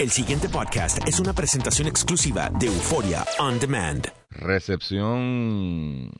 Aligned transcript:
El 0.00 0.10
siguiente 0.10 0.48
podcast 0.48 1.06
es 1.06 1.20
una 1.20 1.34
presentación 1.34 1.86
exclusiva 1.86 2.48
de 2.58 2.66
Euforia 2.66 3.24
On 3.38 3.58
Demand. 3.60 4.06
Recepción 4.30 6.10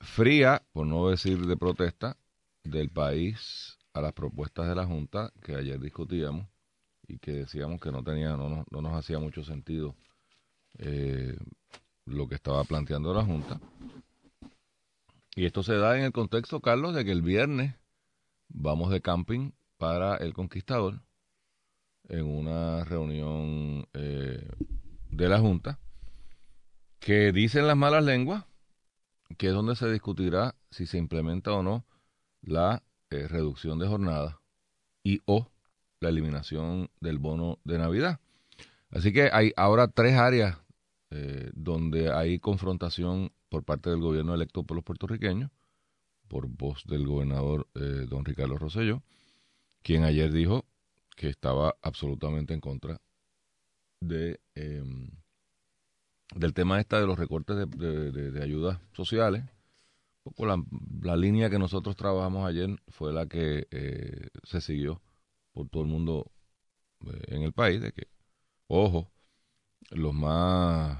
fría, 0.00 0.62
por 0.72 0.86
no 0.86 1.08
decir 1.08 1.44
de 1.46 1.56
protesta, 1.56 2.16
del 2.62 2.90
país 2.90 3.76
a 3.94 4.00
las 4.00 4.12
propuestas 4.12 4.68
de 4.68 4.76
la 4.76 4.86
Junta 4.86 5.32
que 5.42 5.56
ayer 5.56 5.80
discutíamos 5.80 6.46
y 7.08 7.18
que 7.18 7.32
decíamos 7.32 7.80
que 7.80 7.90
no 7.90 8.04
tenía, 8.04 8.36
no, 8.36 8.48
nos- 8.48 8.66
no 8.70 8.80
nos 8.80 8.94
hacía 8.94 9.18
mucho 9.18 9.42
sentido 9.42 9.96
eh, 10.78 11.36
lo 12.04 12.28
que 12.28 12.36
estaba 12.36 12.62
planteando 12.64 13.12
la 13.12 13.24
Junta. 13.24 13.60
Y 15.34 15.46
esto 15.46 15.62
se 15.64 15.74
da 15.74 15.98
en 15.98 16.04
el 16.04 16.12
contexto, 16.12 16.60
Carlos, 16.60 16.94
de 16.94 17.04
que 17.04 17.12
el 17.12 17.22
viernes 17.22 17.74
vamos 18.48 18.90
de 18.90 19.00
camping 19.00 19.50
para 19.78 20.16
el 20.16 20.32
Conquistador 20.32 21.00
en 22.08 22.24
una 22.24 22.84
reunión 22.84 23.86
eh, 23.92 24.48
de 25.10 25.28
la 25.28 25.38
Junta 25.38 25.78
que 26.98 27.32
dicen 27.32 27.66
las 27.66 27.76
malas 27.76 28.04
lenguas 28.04 28.44
que 29.36 29.48
es 29.48 29.52
donde 29.52 29.76
se 29.76 29.90
discutirá 29.90 30.54
si 30.70 30.86
se 30.86 30.98
implementa 30.98 31.52
o 31.52 31.62
no 31.62 31.84
la 32.42 32.82
eh, 33.10 33.28
reducción 33.28 33.78
de 33.78 33.86
jornada 33.86 34.40
y 35.04 35.20
o 35.26 35.50
la 36.00 36.08
eliminación 36.08 36.90
del 37.00 37.18
bono 37.18 37.58
de 37.64 37.78
Navidad. 37.78 38.20
Así 38.90 39.12
que 39.12 39.30
hay 39.32 39.52
ahora 39.56 39.88
tres 39.88 40.14
áreas 40.14 40.58
eh, 41.10 41.50
donde 41.54 42.12
hay 42.12 42.38
confrontación 42.38 43.32
por 43.48 43.64
parte 43.64 43.90
del 43.90 44.00
gobierno 44.00 44.34
electo 44.34 44.62
por 44.62 44.76
los 44.76 44.84
puertorriqueños, 44.84 45.50
por 46.26 46.46
voz 46.46 46.84
del 46.86 47.06
gobernador 47.06 47.66
don 48.08 48.24
Ricardo 48.24 48.58
Rosselló, 48.58 49.02
quien 49.82 50.04
ayer 50.04 50.30
dijo 50.30 50.66
que 51.18 51.28
estaba 51.28 51.76
absolutamente 51.82 52.54
en 52.54 52.60
contra 52.68 52.94
de 54.00 54.40
em, 54.54 55.10
del 56.34 56.54
tema 56.54 56.80
esta 56.80 57.00
de 57.00 57.06
los 57.06 57.18
recortes 57.18 57.56
de, 57.56 58.42
ayudas 58.42 58.78
sociales. 58.92 59.44
Poco 60.22 60.46
la, 60.46 60.62
la 61.02 61.16
línea 61.16 61.50
que 61.50 61.58
nosotros 61.58 61.96
trabajamos 61.96 62.48
ayer 62.48 62.70
fue 62.88 63.12
la 63.12 63.26
que 63.26 63.66
eh, 63.70 64.28
se 64.44 64.60
siguió 64.60 65.02
por 65.52 65.68
todo 65.68 65.82
el 65.84 65.88
mundo 65.88 66.30
eh, 67.06 67.22
en 67.28 67.42
el 67.42 67.52
país, 67.52 67.80
de 67.82 67.92
que, 67.92 68.08
ojo, 68.68 69.10
los 69.90 70.14
más 70.14 70.98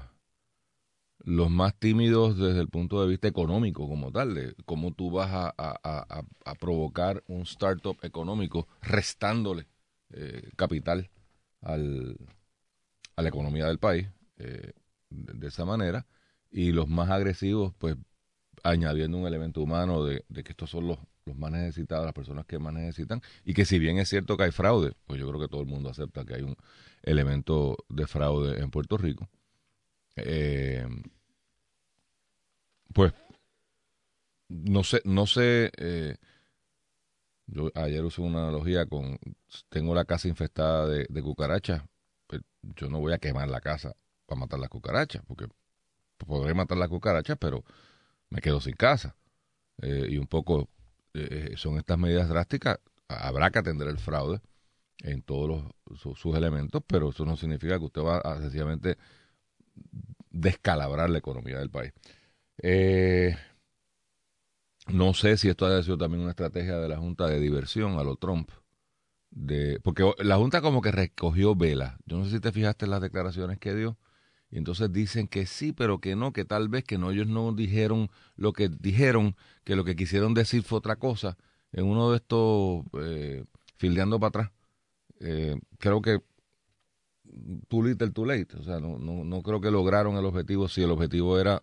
los 1.19 1.49
más 1.49 1.75
tímidos 1.77 2.37
desde 2.37 2.59
el 2.61 2.69
punto 2.69 3.01
de 3.01 3.07
vista 3.07 3.27
económico 3.27 3.87
como 3.87 4.11
tal, 4.11 4.33
de 4.35 4.55
cómo 4.65 4.93
tú 4.93 5.11
vas 5.11 5.29
a- 5.31 5.53
a- 5.57 5.79
a- 5.83 6.23
a 6.45 6.55
provocar 6.55 7.23
un 7.27 7.41
startup 7.41 7.97
económico 8.03 8.67
restándole 8.81 9.67
eh, 10.13 10.49
capital 10.55 11.09
al, 11.61 12.17
a 13.15 13.21
la 13.21 13.29
economía 13.29 13.65
del 13.67 13.79
país 13.79 14.07
eh, 14.37 14.73
de, 15.09 15.47
esa 15.47 15.65
manera 15.65 16.07
y 16.51 16.71
los 16.71 16.87
más 16.87 17.09
agresivos 17.09 17.73
pues 17.77 17.95
añadiendo 18.63 19.17
un 19.17 19.27
elemento 19.27 19.61
humano 19.61 20.03
de, 20.03 20.25
de 20.29 20.43
que 20.43 20.51
estos 20.51 20.69
son 20.69 20.87
los, 20.87 20.99
los 21.25 21.37
más 21.37 21.51
necesitados, 21.51 22.05
las 22.05 22.13
personas 22.13 22.45
que 22.45 22.59
más 22.59 22.73
necesitan 22.73 23.21
y 23.45 23.53
que 23.53 23.65
si 23.65 23.79
bien 23.79 23.97
es 23.99 24.09
cierto 24.09 24.37
que 24.37 24.43
hay 24.43 24.51
fraude, 24.51 24.93
pues 25.05 25.19
yo 25.19 25.27
creo 25.29 25.39
que 25.39 25.47
todo 25.47 25.61
el 25.61 25.67
mundo 25.67 25.89
acepta 25.89 26.25
que 26.25 26.35
hay 26.35 26.41
un 26.41 26.55
elemento 27.03 27.77
de 27.89 28.07
fraude 28.07 28.59
en 28.59 28.71
Puerto 28.71 28.97
Rico. 28.97 29.29
Eh, 30.15 30.85
pues 32.93 33.13
no 34.49 34.83
sé, 34.83 35.01
no 35.05 35.27
sé, 35.27 35.71
eh, 35.77 36.17
yo 37.51 37.71
ayer 37.75 38.03
usé 38.05 38.21
una 38.21 38.43
analogía 38.43 38.85
con, 38.85 39.17
tengo 39.69 39.95
la 39.95 40.05
casa 40.05 40.27
infestada 40.27 40.87
de, 40.87 41.21
cucarachas, 41.23 41.83
pues 42.27 42.41
yo 42.75 42.89
no 42.89 42.99
voy 42.99 43.13
a 43.13 43.19
quemar 43.19 43.49
la 43.49 43.61
casa 43.61 43.95
para 44.25 44.39
matar 44.41 44.59
las 44.59 44.69
cucarachas, 44.69 45.23
porque 45.27 45.47
podré 46.17 46.53
matar 46.53 46.77
las 46.77 46.89
cucarachas, 46.89 47.37
pero 47.39 47.63
me 48.29 48.41
quedo 48.41 48.61
sin 48.61 48.75
casa. 48.75 49.15
Eh, 49.81 50.07
y 50.11 50.17
un 50.17 50.27
poco 50.27 50.69
eh, 51.13 51.53
son 51.57 51.77
estas 51.77 51.97
medidas 51.97 52.29
drásticas, 52.29 52.79
habrá 53.07 53.51
que 53.51 53.59
atender 53.59 53.87
el 53.89 53.99
fraude 53.99 54.41
en 55.03 55.21
todos 55.23 55.49
los, 55.49 55.99
su- 56.01 56.15
sus 56.15 56.35
elementos, 56.37 56.83
pero 56.87 57.09
eso 57.11 57.25
no 57.25 57.37
significa 57.37 57.79
que 57.79 57.85
usted 57.85 58.01
va 58.03 58.19
a 58.19 58.41
sencillamente 58.41 58.97
descalabrar 60.31 61.09
la 61.09 61.19
economía 61.19 61.59
del 61.59 61.69
país. 61.69 61.93
Eh, 62.59 63.35
no 64.91 65.13
sé 65.13 65.37
si 65.37 65.49
esto 65.49 65.65
haya 65.65 65.83
sido 65.83 65.97
también 65.97 66.21
una 66.21 66.31
estrategia 66.31 66.77
de 66.77 66.89
la 66.89 66.97
Junta 66.97 67.27
de 67.27 67.39
diversión 67.39 67.99
a 67.99 68.03
lo 68.03 68.15
Trump. 68.15 68.49
De, 69.31 69.79
porque 69.83 70.11
la 70.19 70.37
Junta 70.37 70.61
como 70.61 70.81
que 70.81 70.91
recogió 70.91 71.55
vela. 71.55 71.99
Yo 72.05 72.17
no 72.17 72.25
sé 72.25 72.31
si 72.31 72.39
te 72.39 72.51
fijaste 72.51 72.85
en 72.85 72.91
las 72.91 73.01
declaraciones 73.01 73.59
que 73.59 73.75
dio. 73.75 73.97
Y 74.51 74.57
entonces 74.57 74.91
dicen 74.91 75.27
que 75.27 75.45
sí, 75.45 75.73
pero 75.73 75.99
que 75.99 76.15
no, 76.15 76.33
que 76.33 76.43
tal 76.45 76.69
vez 76.69 76.83
que 76.83 76.97
no, 76.97 77.11
ellos 77.11 77.27
no 77.27 77.53
dijeron 77.53 78.09
lo 78.35 78.53
que 78.53 78.67
dijeron, 78.69 79.35
que 79.63 79.75
lo 79.75 79.83
que 79.83 79.95
quisieron 79.95 80.33
decir 80.33 80.63
fue 80.63 80.79
otra 80.79 80.95
cosa. 80.95 81.37
En 81.71 81.85
uno 81.85 82.09
de 82.11 82.17
estos, 82.17 82.83
eh, 82.99 83.45
fildeando 83.77 84.19
para 84.19 84.29
atrás, 84.29 84.51
eh, 85.19 85.59
creo 85.77 86.01
que 86.01 86.21
too 87.67 87.83
little, 87.83 88.09
too 88.11 88.25
late. 88.25 88.57
O 88.57 88.63
sea, 88.63 88.79
no, 88.79 88.97
no, 88.97 89.23
no 89.23 89.41
creo 89.43 89.61
que 89.61 89.71
lograron 89.71 90.17
el 90.17 90.25
objetivo. 90.25 90.67
Si 90.67 90.81
el 90.81 90.91
objetivo 90.91 91.39
era 91.39 91.61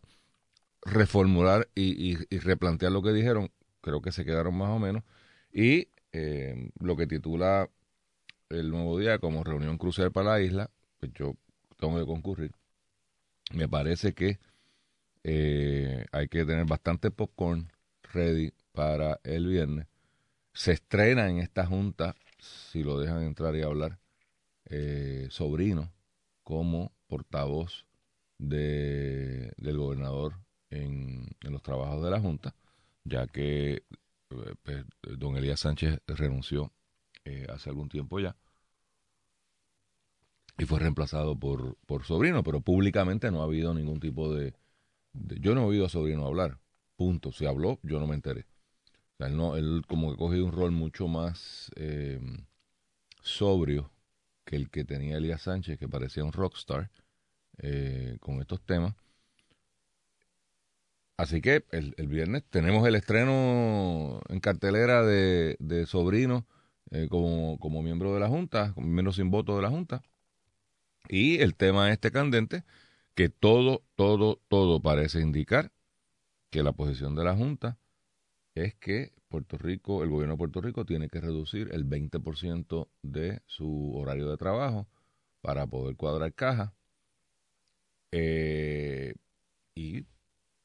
reformular 0.87 1.69
y, 1.75 2.15
y- 2.31 2.39
replantear 2.41 2.93
lo 2.93 3.03
que 3.03 3.13
dijeron, 3.13 3.51
creo 3.83 4.03
que 4.03 4.13
se 4.13 4.25
quedaron 4.25 4.57
más 4.57 4.71
o 4.71 4.79
menos. 4.79 5.05
Y 5.53 5.89
eh, 6.13 6.71
lo 6.81 6.97
que 6.97 7.07
titula 7.07 7.71
el 8.51 8.71
nuevo 8.71 8.99
día 8.99 9.19
como 9.19 9.45
reunión 9.45 9.79
crucial 9.79 10.13
para 10.13 10.33
la 10.33 10.43
isla, 10.43 10.71
pues 11.01 11.13
yo 11.15 11.35
tengo 11.79 11.99
que 11.99 12.07
concurrir. 12.07 12.53
Me 13.53 13.69
parece 13.69 14.13
que 14.15 14.39
eh, 15.25 16.07
hay 16.13 16.29
que 16.29 16.45
tener 16.47 16.67
bastante 16.67 17.11
popcorn 17.11 17.71
ready 18.15 18.53
para 18.73 19.21
el 19.25 19.47
viernes. 19.49 19.87
Se 20.55 20.73
estrena 20.73 21.29
en 21.31 21.39
esta 21.39 21.67
junta, 21.67 22.17
si 22.41 22.85
lo 22.85 23.01
dejan 23.01 23.23
entrar 23.25 23.57
y 23.57 23.63
hablar, 23.63 23.99
eh, 24.67 25.29
Sobrino 25.31 25.93
como 26.45 26.93
portavoz 27.09 27.87
de, 28.39 29.53
del 29.59 29.79
gobernador 29.79 30.35
en, 30.83 31.27
los 31.41 31.63
trabajos 31.63 32.03
de 32.03 32.11
la 32.11 32.21
Junta, 32.21 32.55
ya 33.05 33.27
que 33.27 33.85
eh, 34.31 34.55
pues, 34.63 34.85
don 35.19 35.37
Elías 35.37 35.61
Sánchez 35.61 36.01
renunció 36.07 36.73
eh, 37.25 37.47
hace 37.49 37.71
algún 37.71 37.89
tiempo 37.89 38.21
ya 38.21 38.37
y 40.59 40.65
fue 40.65 40.81
reemplazado 40.81 41.39
por, 41.39 41.77
por 41.87 42.05
Sobrino, 42.05 42.43
pero 42.43 42.61
públicamente 42.61 43.31
no 43.31 43.43
ha 43.43 43.45
habido 43.45 43.75
ningún 43.75 44.01
tipo 44.01 44.35
de, 44.35 44.55
Yo 45.13 45.55
no 45.55 45.63
he 45.63 45.65
oído 45.65 45.87
a 45.87 45.91
Sobrino 45.91 46.27
hablar, 46.27 46.59
punto. 46.97 47.31
Si 47.31 47.45
habló, 47.45 47.79
yo 47.83 48.01
no 48.01 48.07
me 48.07 48.15
enteré. 48.15 48.47
O 49.15 49.17
sea, 49.19 49.27
él, 49.27 49.37
no, 49.37 49.57
él 49.57 49.83
como 49.87 50.09
que 50.09 50.15
ha 50.15 50.19
cogido 50.19 50.47
un 50.47 50.53
rol 50.53 50.73
mucho 50.73 51.09
más 51.09 51.71
eh, 51.77 52.21
sobrio 53.23 53.91
que 54.47 54.57
el 54.57 54.71
que 54.71 54.85
tenía 54.85 55.19
Elías 55.19 55.43
Sánchez, 55.43 55.79
que 55.79 55.89
parecía 55.89 56.25
un 56.25 56.33
rockstar 56.33 56.91
con 58.21 58.41
estos 58.41 58.61
temas. 58.63 58.95
Así 61.17 61.41
que 61.41 61.65
el, 61.71 61.95
el 61.97 62.09
viernes 62.09 62.45
tenemos 62.51 62.87
el 62.87 62.95
estreno 62.95 64.21
en 64.29 64.41
cartelera 64.41 65.03
de, 65.03 65.57
de 65.61 65.87
Sobrino 65.87 66.47
eh, 66.91 67.09
como, 67.09 67.59
como 67.59 67.83
miembro 67.83 68.15
de 68.15 68.21
la 68.21 68.29
Junta, 68.29 68.73
como 68.75 68.87
miembro 68.87 69.13
sin 69.13 69.31
voto 69.31 69.57
de 69.57 69.63
la 69.63 69.71
Junta. 69.71 70.03
Y 71.09 71.41
el 71.41 71.55
tema 71.55 71.93
este 71.93 72.11
candente, 72.11 72.65
que 73.15 73.29
todo, 73.29 73.85
todo, 73.97 74.41
todo 74.49 74.81
parece 74.83 75.21
indicar 75.21 75.73
que 76.51 76.63
la 76.63 76.73
posición 76.73 77.15
de 77.17 77.25
la 77.25 77.37
Junta 77.37 77.79
es 78.55 78.75
que 78.77 79.15
Puerto 79.29 79.59
Rico, 79.59 80.03
el 80.05 80.11
gobierno 80.11 80.35
de 80.35 80.39
Puerto 80.39 80.61
Rico 80.61 80.85
tiene 80.87 81.09
que 81.09 81.21
reducir 81.21 81.71
el 81.73 81.85
20% 81.87 82.89
de 83.03 83.43
su 83.47 83.95
horario 83.97 84.31
de 84.31 84.37
trabajo 84.39 84.89
para 85.43 85.67
poder 85.67 85.97
cuadrar 85.97 86.35
caja. 86.35 86.75
Eh, 88.13 89.15
y 89.75 90.07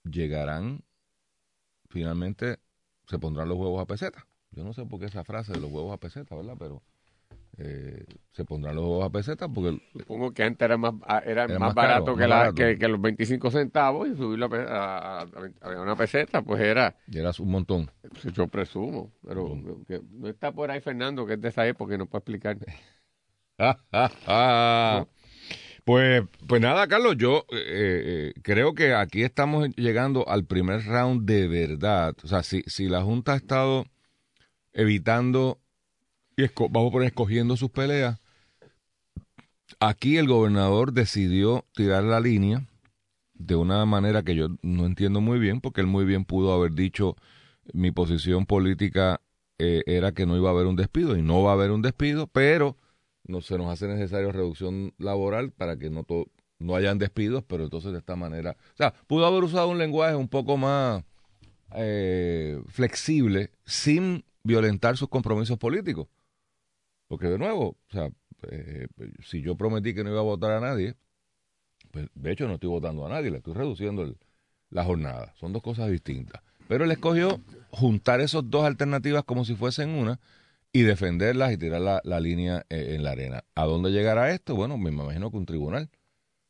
llegarán, 0.04 0.84
finalmente, 1.90 2.58
se 3.08 3.20
pondrán 3.20 3.50
los 3.50 3.58
huevos 3.58 3.82
a 3.82 3.86
peseta. 3.86 4.28
Yo 4.52 4.64
no 4.64 4.74
sé 4.74 4.86
por 4.86 5.00
qué 5.00 5.06
esa 5.06 5.24
frase 5.24 5.54
de 5.54 5.60
los 5.60 5.72
huevos 5.72 5.94
a 5.94 5.98
peseta, 5.98 6.36
¿verdad? 6.36 6.56
Pero 6.60 6.82
eh, 7.58 8.06
se 8.32 8.46
pondrán 8.46 8.76
los 8.76 8.86
huevos 8.86 9.06
a 9.06 9.10
peseta 9.10 9.48
porque 9.50 9.80
Supongo 9.94 10.34
que 10.34 10.44
antes 10.44 10.66
era 10.66 10.78
más, 10.78 10.94
ah, 11.04 11.22
era 11.26 11.48
Era 11.48 11.60
más, 11.60 11.76
caro, 11.76 11.76
barato, 11.88 12.16
que, 12.16 12.22
más 12.22 12.30
la, 12.30 12.38
barato. 12.40 12.56
Que, 12.56 12.78
que 12.78 12.88
los 12.88 13.02
25 13.02 13.52
centavos 13.52 14.08
y 14.10 14.16
subirlo 14.16 14.50
a, 14.54 15.22
a- 15.22 15.28
a- 15.62 15.82
una 15.82 15.96
peseta, 15.96 16.42
pues 16.42 16.62
era, 16.62 16.96
ya 17.08 17.22
era 17.22 17.32
un 17.40 17.52
montón. 17.52 17.92
pues 18.02 18.34
yo 18.34 18.48
presumo, 18.48 19.12
pero 19.26 19.58
que 19.88 20.02
no 20.12 20.28
está 20.28 20.52
por 20.52 20.72
ahí 20.72 20.82
Fernando, 20.82 21.26
que 21.26 21.34
es 21.34 21.42
de 21.42 21.50
esa 21.50 21.68
época 21.68 21.96
y 21.96 21.98
no 21.98 22.06
puede 22.08 22.20
explicar. 22.20 22.58
Pues, 25.84 26.24
pues 26.48 26.62
nada, 26.62 26.88
Carlos, 26.88 27.16
yo 27.18 27.46
eh, 27.52 28.34
eh, 28.34 28.34
creo 28.44 28.76
que 28.76 28.94
aquí 28.94 29.24
estamos 29.24 29.70
llegando 29.76 30.28
al 30.30 30.46
primer 30.46 30.86
round 30.86 31.26
de 31.26 31.48
verdad. 31.48 32.16
O 32.24 32.28
sea, 32.28 32.44
si, 32.44 32.62
si 32.68 32.88
la 32.88 33.02
Junta 33.02 33.34
ha 33.34 33.38
estado 33.38 33.86
evitando 34.74 35.60
y 36.38 36.44
vamos 36.70 36.90
a 36.90 36.92
poner 36.92 37.08
escogiendo 37.08 37.58
sus 37.58 37.72
peleas, 37.72 38.20
aquí 39.80 40.18
el 40.18 40.28
gobernador 40.28 40.94
decidió 40.94 41.66
tirar 41.74 42.04
la 42.04 42.20
línea 42.20 42.68
de 43.34 43.56
una 43.56 43.84
manera 43.86 44.22
que 44.24 44.36
yo 44.36 44.50
no 44.62 44.86
entiendo 44.86 45.20
muy 45.20 45.40
bien, 45.40 45.62
porque 45.62 45.82
él 45.82 45.88
muy 45.88 46.06
bien 46.06 46.26
pudo 46.26 46.54
haber 46.54 46.74
dicho 46.74 47.16
mi 47.74 47.92
posición 47.92 48.46
política 48.46 49.20
eh, 49.58 49.82
era 49.88 50.12
que 50.12 50.26
no 50.26 50.38
iba 50.38 50.50
a 50.50 50.54
haber 50.54 50.68
un 50.68 50.76
despido 50.76 51.18
y 51.18 51.24
no 51.24 51.42
va 51.42 51.52
a 51.52 51.54
haber 51.54 51.72
un 51.72 51.82
despido, 51.82 52.28
pero 52.28 52.78
no 53.32 53.42
se 53.42 53.58
nos 53.58 53.72
hace 53.72 53.88
necesario 53.88 54.32
reducción 54.32 54.94
laboral 54.98 55.52
para 55.52 55.78
que 55.78 55.90
no 55.90 56.06
no 56.60 56.76
hayan 56.76 57.00
despidos, 57.00 57.44
pero 57.48 57.64
entonces 57.64 57.92
de 57.92 57.98
esta 57.98 58.16
manera, 58.16 58.56
o 58.74 58.78
sea, 58.78 58.94
pudo 59.08 59.26
haber 59.26 59.44
usado 59.44 59.70
un 59.70 59.80
lenguaje 59.80 60.16
un 60.16 60.28
poco 60.28 60.58
más 60.58 61.04
eh, 61.74 62.62
flexible 62.68 63.50
sin 63.66 64.24
violentar 64.44 64.96
sus 64.96 65.10
compromisos 65.10 65.58
políticos. 65.58 66.08
Porque 67.08 67.28
de 67.28 67.40
nuevo, 67.40 67.78
o 67.90 67.92
sea, 67.92 68.10
eh, 68.50 68.88
si 69.26 69.42
yo 69.42 69.56
prometí 69.56 69.94
que 69.94 70.04
no 70.04 70.12
iba 70.12 70.20
a 70.20 70.24
votar 70.24 70.52
a 70.52 70.60
nadie, 70.60 70.96
pues 71.92 72.08
de 72.14 72.32
hecho 72.32 72.48
no 72.48 72.56
estoy 72.56 72.70
votando 72.70 73.06
a 73.06 73.10
nadie, 73.10 73.32
le 73.32 73.38
estoy 73.38 73.54
reduciendo 73.54 74.16
la 74.70 74.84
jornada. 74.84 75.34
Son 75.40 75.52
dos 75.52 75.62
cosas 75.62 75.90
distintas. 75.90 76.42
Pero 76.68 76.86
él 76.86 76.92
escogió 76.92 77.42
juntar 77.72 78.22
esas 78.22 78.50
dos 78.50 78.64
alternativas 78.64 79.24
como 79.24 79.44
si 79.46 79.56
fuesen 79.56 79.90
una 79.90 80.20
y 80.74 80.84
defenderlas 80.84 81.52
y 81.52 81.58
tirar 81.58 82.02
la, 82.04 82.20
línea 82.20 82.66
eh, 82.70 82.96
en 82.96 83.04
la 83.04 83.12
arena. 83.12 83.44
¿A 83.56 83.66
dónde 83.66 83.92
llegará 83.92 84.32
esto? 84.32 84.56
Bueno, 84.56 84.78
me 84.78 84.90
imagino 84.90 85.32
que 85.32 85.38
un 85.38 85.46
tribunal. 85.46 85.90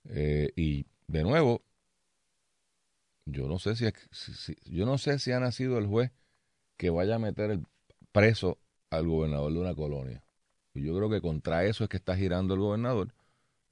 Eh, 0.10 0.52
y 0.56 0.86
de 1.08 1.24
nuevo, 1.24 1.64
yo 3.26 3.48
no 3.48 3.60
sé 3.60 3.76
si, 3.76 3.86
si, 4.12 4.56
yo 4.66 4.86
no 4.86 4.98
sé 4.98 5.20
si 5.20 5.32
ha 5.32 5.40
nacido 5.40 5.78
el 5.78 5.88
juez 5.88 6.12
que 6.78 6.90
vaya 6.90 7.16
a 7.16 7.20
meter 7.20 7.52
el 7.52 7.66
preso 8.12 8.60
al 8.90 9.08
gobernador 9.08 9.54
de 9.54 9.60
una 9.60 9.76
colonia. 9.76 10.24
Y 10.74 10.84
yo 10.84 10.96
creo 10.96 11.10
que 11.10 11.22
contra 11.22 11.66
eso 11.66 11.84
es 11.84 11.90
que 11.90 11.98
está 11.98 12.16
girando 12.16 12.54
el 12.54 12.60
gobernador, 12.60 13.14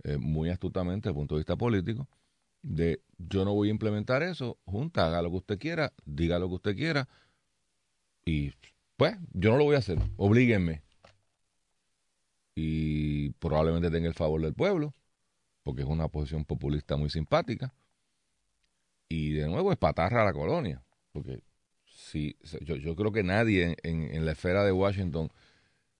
eh, 0.03 0.17
muy 0.17 0.49
astutamente 0.49 1.09
desde 1.09 1.11
el 1.11 1.15
punto 1.15 1.35
de 1.35 1.39
vista 1.39 1.55
político, 1.57 2.07
de 2.61 3.01
yo 3.17 3.45
no 3.45 3.53
voy 3.53 3.69
a 3.69 3.71
implementar 3.71 4.23
eso, 4.23 4.57
junta, 4.65 5.07
haga 5.07 5.21
lo 5.21 5.29
que 5.29 5.37
usted 5.37 5.59
quiera, 5.59 5.93
diga 6.05 6.39
lo 6.39 6.49
que 6.49 6.55
usted 6.55 6.75
quiera, 6.75 7.07
y 8.25 8.53
pues 8.99 9.17
yo 9.33 9.49
no 9.51 9.57
lo 9.57 9.63
voy 9.63 9.75
a 9.75 9.79
hacer, 9.79 9.97
oblíguenme. 10.17 10.83
Y 12.53 13.31
probablemente 13.39 13.89
tenga 13.89 14.07
el 14.07 14.13
favor 14.13 14.41
del 14.41 14.53
pueblo, 14.53 14.93
porque 15.63 15.81
es 15.81 15.87
una 15.87 16.09
posición 16.09 16.45
populista 16.45 16.97
muy 16.97 17.09
simpática. 17.09 17.73
Y 19.07 19.31
de 19.31 19.47
nuevo 19.47 19.71
es 19.71 19.77
patarra 19.79 20.21
a 20.21 20.25
la 20.25 20.33
colonia, 20.33 20.83
porque 21.13 21.41
si, 21.87 22.37
yo, 22.61 22.95
creo 22.95 23.11
que 23.11 23.23
nadie 23.23 23.75
en 23.81 24.25
la 24.25 24.33
esfera 24.33 24.63
de 24.63 24.71
Washington 24.71 25.31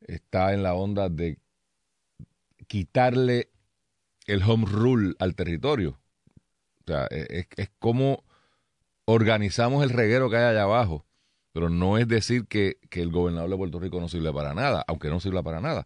está 0.02 0.54
en 0.54 0.62
la 0.62 0.76
onda 0.76 1.10
de 1.10 1.40
quitarle 2.68 3.50
el 4.28 4.44
home 4.44 4.66
rule 4.68 5.16
al 5.20 5.36
territorio. 5.36 6.00
O 6.84 6.92
sea, 6.92 7.08
es, 7.10 7.48
como 7.80 8.24
organizamos 9.06 9.84
el 9.84 9.90
reguero 9.90 10.30
que 10.30 10.38
hay 10.38 10.44
allá 10.44 10.64
abajo. 10.64 11.06
Pero 11.60 11.70
no 11.70 11.98
es 11.98 12.08
decir 12.08 12.48
que, 12.48 12.78
el 12.90 13.12
gobernador 13.12 13.50
de 13.50 13.58
Puerto 13.58 13.82
Rico 13.82 14.00
no 14.00 14.08
sirve 14.08 14.32
para 14.32 14.54
nada, 14.54 14.82
aunque 14.88 15.10
no 15.10 15.20
sirva 15.20 15.44
para 15.44 15.60
nada. 15.60 15.86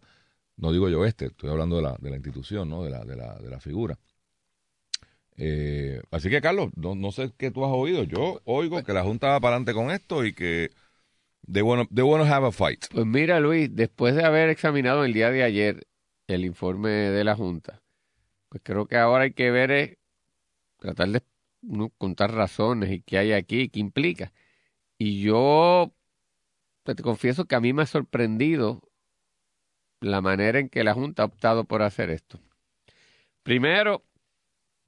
No 0.56 0.70
digo 0.70 0.88
yo 0.88 1.04
este, 1.04 1.26
estoy 1.26 1.50
hablando 1.50 1.74
de 1.74 1.82
la, 1.82 1.96
de 1.98 2.10
la 2.10 2.14
institución, 2.14 2.68
¿no? 2.68 2.84
de, 2.84 2.90
la, 2.90 3.04
de, 3.04 3.16
la, 3.16 3.34
de 3.40 3.50
la 3.50 3.58
figura. 3.58 3.98
Eh, 5.36 6.00
así 6.12 6.30
que, 6.30 6.40
Carlos, 6.40 6.70
no, 6.76 6.94
no 6.94 7.10
sé 7.10 7.32
qué 7.36 7.50
tú 7.50 7.64
has 7.64 7.72
oído. 7.72 8.04
Yo 8.04 8.40
oigo 8.44 8.84
que 8.84 8.92
la 8.92 9.02
Junta 9.02 9.26
va 9.30 9.40
para 9.40 9.56
adelante 9.56 9.74
con 9.74 9.90
esto 9.90 10.24
y 10.24 10.32
que 10.32 10.70
They 11.52 11.62
want 11.62 11.90
to 11.90 12.24
have 12.24 12.46
a 12.46 12.52
fight. 12.52 12.86
Pues 12.92 13.04
mira, 13.04 13.40
Luis, 13.40 13.68
después 13.74 14.14
de 14.14 14.22
haber 14.22 14.50
examinado 14.50 15.04
el 15.04 15.12
día 15.12 15.32
de 15.32 15.42
ayer 15.42 15.88
el 16.28 16.44
informe 16.44 16.90
de 16.90 17.24
la 17.24 17.34
Junta, 17.34 17.82
pues 18.48 18.62
creo 18.64 18.86
que 18.86 18.96
ahora 18.96 19.24
hay 19.24 19.32
que 19.32 19.50
ver, 19.50 19.72
es, 19.72 19.98
tratar 20.78 21.08
de 21.08 21.20
contar 21.98 22.32
razones 22.32 22.92
y 22.92 23.00
qué 23.00 23.18
hay 23.18 23.32
aquí 23.32 23.68
qué 23.70 23.80
implica. 23.80 24.32
Y 24.98 25.22
yo 25.22 25.92
pues, 26.84 26.96
te 26.96 27.02
confieso 27.02 27.46
que 27.46 27.54
a 27.54 27.60
mí 27.60 27.72
me 27.72 27.82
ha 27.82 27.86
sorprendido 27.86 28.82
la 30.00 30.20
manera 30.20 30.58
en 30.58 30.68
que 30.68 30.84
la 30.84 30.94
Junta 30.94 31.22
ha 31.22 31.26
optado 31.26 31.64
por 31.64 31.82
hacer 31.82 32.10
esto. 32.10 32.38
Primero, 33.42 34.04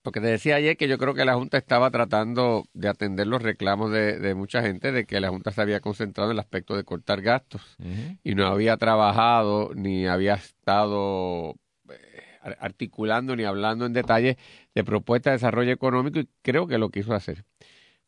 porque 0.07 0.21
te 0.21 0.29
decía 0.29 0.57
ayer 0.57 0.77
que 0.77 0.87
yo 0.87 0.99
creo 0.99 1.15
que 1.15 1.25
la 1.25 1.35
Junta 1.35 1.59
estaba 1.59 1.91
tratando 1.91 2.65
de 2.75 2.89
atender 2.89 3.27
los 3.27 3.43
reclamos 3.43 3.91
de, 3.91 4.35
mucha 4.37 4.63
gente 4.63 4.93
de 4.93 5.05
que 5.05 5.21
la 5.21 5.31
Junta 5.31 5.51
se 5.51 5.61
había 5.61 5.81
concentrado 5.81 6.31
en 6.31 6.37
el 6.37 6.39
aspecto 6.39 6.77
de 6.77 6.85
cortar 6.85 7.23
gastos 7.23 7.77
y 8.23 8.35
no 8.37 8.47
había 8.47 8.77
trabajado 8.77 9.73
ni 9.75 10.07
había 10.07 10.35
estado 10.35 11.57
eh, 11.91 12.57
articulando 12.61 13.35
ni 13.35 13.43
hablando 13.43 13.85
en 13.85 13.95
detalle 13.95 14.39
de 14.75 14.85
propuestas 14.85 15.33
de 15.33 15.37
desarrollo 15.39 15.73
económico 15.73 16.21
y 16.21 16.29
creo 16.43 16.69
que 16.69 16.79
lo 16.79 16.91
quiso 16.91 17.13
hacer. 17.13 17.45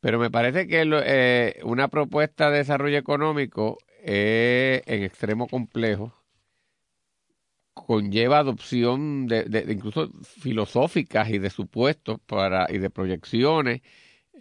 Pero 0.00 0.18
me 0.18 0.30
parece 0.30 0.66
que 0.68 0.82
eh, 1.04 1.60
una 1.64 1.88
propuesta 1.88 2.50
de 2.50 2.58
desarrollo 2.58 2.98
económico 2.98 3.78
es 4.02 4.82
en 4.86 5.02
extremo 5.02 5.48
complejo 5.48 6.14
conlleva 7.86 8.38
adopción 8.40 9.26
de, 9.26 9.64
incluso 9.68 10.10
filosóficas 10.22 11.30
y 11.30 11.38
de 11.38 11.50
supuestos 11.50 12.18
para 12.26 12.66
y 12.70 12.78
de 12.78 12.90
proyecciones 12.90 13.82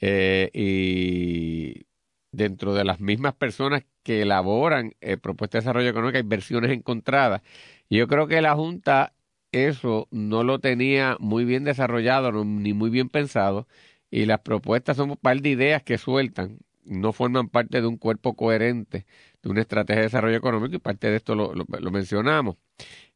eh, 0.02 0.50
y 0.54 1.86
dentro 2.32 2.74
de 2.74 2.84
las 2.84 3.00
mismas 3.00 3.36
personas 3.36 3.84
que 4.04 4.22
elaboran 4.24 4.96
eh, 5.02 5.18
propuestas 5.18 5.64
de 5.64 5.68
desarrollo 5.68 5.90
económico 5.90 6.18
hay 6.18 6.24
versiones 6.24 6.72
encontradas. 6.72 7.42
Yo 7.90 8.08
creo 8.08 8.28
que 8.28 8.42
la 8.42 8.56
junta 8.56 9.14
eso 9.52 10.08
no 10.12 10.44
lo 10.44 10.60
tenía 10.60 11.18
muy 11.20 11.46
bien 11.46 11.64
desarrollado 11.64 12.32
ni 12.44 12.74
muy 12.74 12.90
bien 12.90 13.10
pensado 13.10 13.68
y 14.12 14.26
las 14.26 14.40
propuestas 14.42 14.98
son 14.98 15.12
un 15.12 15.18
par 15.18 15.42
de 15.42 15.50
ideas 15.50 15.84
que 15.84 15.98
sueltan 15.98 16.60
no 16.86 17.12
forman 17.14 17.50
parte 17.50 17.82
de 17.82 17.88
un 17.88 17.98
cuerpo 17.98 18.36
coherente 18.36 19.06
de 19.44 19.50
una 19.50 19.62
estrategia 19.62 20.02
de 20.02 20.08
desarrollo 20.08 20.38
económico 20.38 20.76
y 20.76 20.80
parte 20.80 21.10
de 21.10 21.18
esto 21.18 21.36
lo, 21.36 21.54
lo 21.54 21.92
mencionamos 21.92 22.58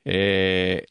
eh, 0.05 0.85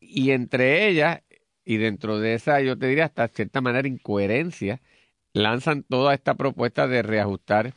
y 0.00 0.32
entre 0.32 0.88
ellas, 0.88 1.22
y 1.64 1.76
dentro 1.76 2.18
de 2.18 2.34
esa, 2.34 2.60
yo 2.60 2.76
te 2.78 2.86
diría 2.88 3.04
hasta 3.06 3.28
cierta 3.28 3.60
manera 3.60 3.86
incoherencia, 3.88 4.80
lanzan 5.32 5.84
toda 5.84 6.14
esta 6.14 6.34
propuesta 6.34 6.88
de 6.88 7.02
reajustar, 7.02 7.74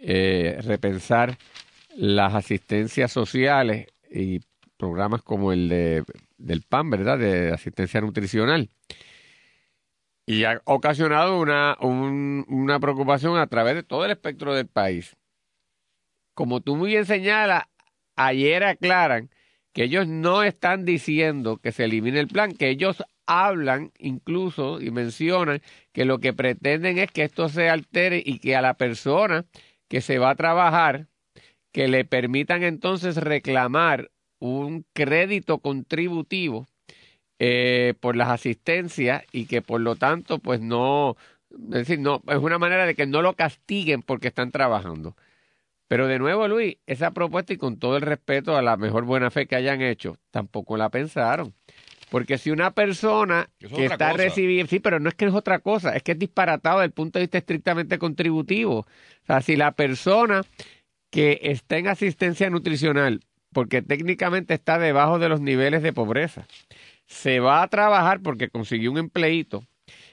eh, 0.00 0.58
repensar 0.62 1.38
las 1.96 2.34
asistencias 2.34 3.12
sociales 3.12 3.88
y 4.10 4.40
programas 4.76 5.22
como 5.22 5.52
el 5.52 5.68
de, 5.68 6.04
del 6.38 6.62
PAN, 6.62 6.90
¿verdad? 6.90 7.18
De 7.18 7.52
asistencia 7.52 8.00
nutricional. 8.00 8.70
Y 10.24 10.44
ha 10.44 10.62
ocasionado 10.64 11.40
una, 11.40 11.76
una 11.80 12.80
preocupación 12.80 13.36
a 13.38 13.46
través 13.48 13.74
de 13.74 13.82
todo 13.82 14.04
el 14.04 14.12
espectro 14.12 14.54
del 14.54 14.68
país. 14.68 15.16
Como 16.34 16.60
tú 16.60 16.76
muy 16.76 16.90
bien 16.90 17.04
señalas, 17.04 17.64
ayer 18.16 18.64
aclaran 18.64 19.30
que 19.72 19.84
ellos 19.84 20.06
no 20.06 20.42
están 20.42 20.84
diciendo 20.84 21.56
que 21.56 21.72
se 21.72 21.84
elimine 21.84 22.20
el 22.20 22.28
plan, 22.28 22.52
que 22.52 22.68
ellos 22.68 23.02
hablan 23.26 23.92
incluso 23.98 24.80
y 24.80 24.90
mencionan 24.90 25.62
que 25.92 26.04
lo 26.04 26.18
que 26.18 26.32
pretenden 26.32 26.98
es 26.98 27.10
que 27.10 27.24
esto 27.24 27.48
se 27.48 27.68
altere 27.68 28.22
y 28.24 28.38
que 28.38 28.56
a 28.56 28.62
la 28.62 28.74
persona 28.74 29.46
que 29.88 30.00
se 30.00 30.18
va 30.18 30.30
a 30.30 30.36
trabajar, 30.36 31.08
que 31.72 31.88
le 31.88 32.04
permitan 32.04 32.62
entonces 32.62 33.16
reclamar 33.16 34.10
un 34.38 34.84
crédito 34.92 35.58
contributivo 35.58 36.66
eh, 37.44 37.94
por 37.98 38.14
las 38.14 38.28
asistencias 38.28 39.24
y 39.32 39.46
que 39.46 39.62
por 39.62 39.80
lo 39.80 39.96
tanto 39.96 40.38
pues 40.38 40.60
no, 40.60 41.16
es 41.50 41.70
decir, 41.70 41.98
no, 41.98 42.22
es 42.28 42.36
una 42.36 42.56
manera 42.56 42.86
de 42.86 42.94
que 42.94 43.04
no 43.04 43.20
lo 43.20 43.32
castiguen 43.34 44.02
porque 44.02 44.28
están 44.28 44.52
trabajando. 44.52 45.16
Pero 45.88 46.06
de 46.06 46.20
nuevo, 46.20 46.46
Luis, 46.46 46.76
esa 46.86 47.10
propuesta 47.10 47.52
y 47.52 47.56
con 47.56 47.80
todo 47.80 47.96
el 47.96 48.02
respeto 48.02 48.56
a 48.56 48.62
la 48.62 48.76
mejor 48.76 49.06
buena 49.06 49.32
fe 49.32 49.48
que 49.48 49.56
hayan 49.56 49.82
hecho, 49.82 50.18
tampoco 50.30 50.76
la 50.76 50.88
pensaron. 50.88 51.52
Porque 52.10 52.38
si 52.38 52.52
una 52.52 52.70
persona 52.70 53.48
que 53.58 53.86
está 53.86 54.12
recibiendo, 54.12 54.70
sí, 54.70 54.78
pero 54.78 55.00
no 55.00 55.08
es 55.08 55.16
que 55.16 55.24
es 55.24 55.34
otra 55.34 55.58
cosa, 55.58 55.96
es 55.96 56.04
que 56.04 56.12
es 56.12 56.18
disparatado 56.20 56.78
desde 56.78 56.86
el 56.86 56.92
punto 56.92 57.18
de 57.18 57.24
vista 57.24 57.38
estrictamente 57.38 57.98
contributivo. 57.98 58.78
O 58.78 59.26
sea, 59.26 59.40
si 59.40 59.56
la 59.56 59.72
persona 59.72 60.42
que 61.10 61.40
está 61.42 61.76
en 61.76 61.88
asistencia 61.88 62.50
nutricional, 62.50 63.20
porque 63.52 63.82
técnicamente 63.82 64.54
está 64.54 64.78
debajo 64.78 65.18
de 65.18 65.28
los 65.28 65.40
niveles 65.40 65.82
de 65.82 65.92
pobreza, 65.92 66.46
se 67.12 67.40
va 67.40 67.62
a 67.62 67.68
trabajar 67.68 68.20
porque 68.22 68.48
consiguió 68.48 68.90
un 68.90 68.98
empleito 68.98 69.62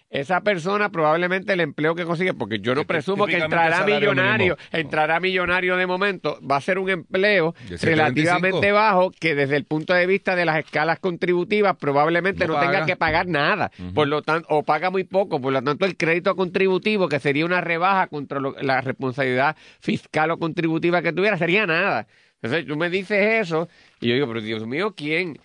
esa 0.10 0.42
persona 0.42 0.90
probablemente 0.90 1.54
el 1.54 1.60
empleo 1.60 1.94
que 1.94 2.04
consigue, 2.04 2.34
porque 2.34 2.60
yo 2.60 2.74
no 2.74 2.86
presumo 2.86 3.28
que 3.28 3.38
entrará 3.38 3.86
millonario, 3.86 4.58
entrará 4.72 5.20
millonario 5.20 5.78
de 5.78 5.86
momento, 5.86 6.40
va 6.42 6.58
a 6.58 6.62
ser 6.62 6.80
un 6.80 6.90
empleo 6.90 7.54
relativamente 7.82 8.72
bajo 8.72 9.12
que 9.12 9.36
desde 9.36 9.56
el 9.56 9.66
punto 9.66 9.94
de 9.94 10.08
vista 10.08 10.36
de 10.36 10.46
las 10.46 10.58
escalas 10.58 11.00
contributivas 11.00 11.78
probablemente 11.78 12.48
no, 12.48 12.60
tenga 12.60 12.88
que 12.88 12.96
pagar 12.96 13.28
nada, 13.28 13.72
por 13.94 14.08
lo 14.08 14.24
tanto, 14.24 14.48
o 14.50 14.64
paga 14.64 14.90
muy 14.90 15.04
poco, 15.04 15.40
por 15.40 15.54
lo 15.54 15.62
tanto 15.62 15.86
el 15.86 15.96
crédito 15.96 16.36
contributivo, 16.36 17.08
que 17.08 17.20
sería 17.20 17.46
una 17.46 17.62
rebaja 17.62 18.08
contra 18.08 18.40
la 18.40 18.82
responsabilidad 18.82 19.56
fiscal 19.80 20.32
o 20.32 20.40
contributiva 20.40 21.04
que 21.04 21.14
tuviera, 21.14 21.38
sería 21.38 21.68
nada. 21.68 22.08
Entonces 22.42 22.66
tú 22.66 22.78
me 22.78 22.90
dices 22.90 23.46
eso 23.46 23.68
y 24.00 24.08
yo 24.08 24.16
digo, 24.16 24.28
pero 24.28 24.42
Dios 24.42 24.66
mío, 24.66 24.96
¿quién? 24.96 25.38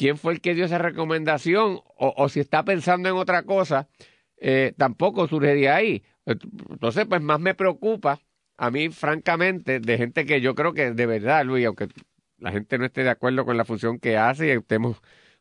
Quién 0.00 0.16
fue 0.16 0.32
el 0.32 0.40
que 0.40 0.54
dio 0.54 0.64
esa 0.64 0.78
recomendación 0.78 1.82
o, 1.84 2.14
o 2.16 2.28
si 2.30 2.40
está 2.40 2.64
pensando 2.64 3.10
en 3.10 3.16
otra 3.16 3.42
cosa, 3.42 3.86
eh, 4.38 4.72
tampoco 4.78 5.28
surge 5.28 5.68
ahí. 5.68 6.02
Entonces, 6.24 7.04
pues 7.06 7.20
más 7.20 7.38
me 7.38 7.54
preocupa 7.54 8.18
a 8.56 8.70
mí, 8.70 8.88
francamente, 8.88 9.78
de 9.78 9.98
gente 9.98 10.24
que 10.24 10.40
yo 10.40 10.54
creo 10.54 10.72
que 10.72 10.92
de 10.92 11.04
verdad, 11.04 11.44
Luis, 11.44 11.66
aunque 11.66 11.88
la 12.38 12.50
gente 12.50 12.78
no 12.78 12.86
esté 12.86 13.04
de 13.04 13.10
acuerdo 13.10 13.44
con 13.44 13.58
la 13.58 13.66
función 13.66 13.98
que 13.98 14.16
hace 14.16 14.46
y 14.46 14.50
estemos 14.52 14.96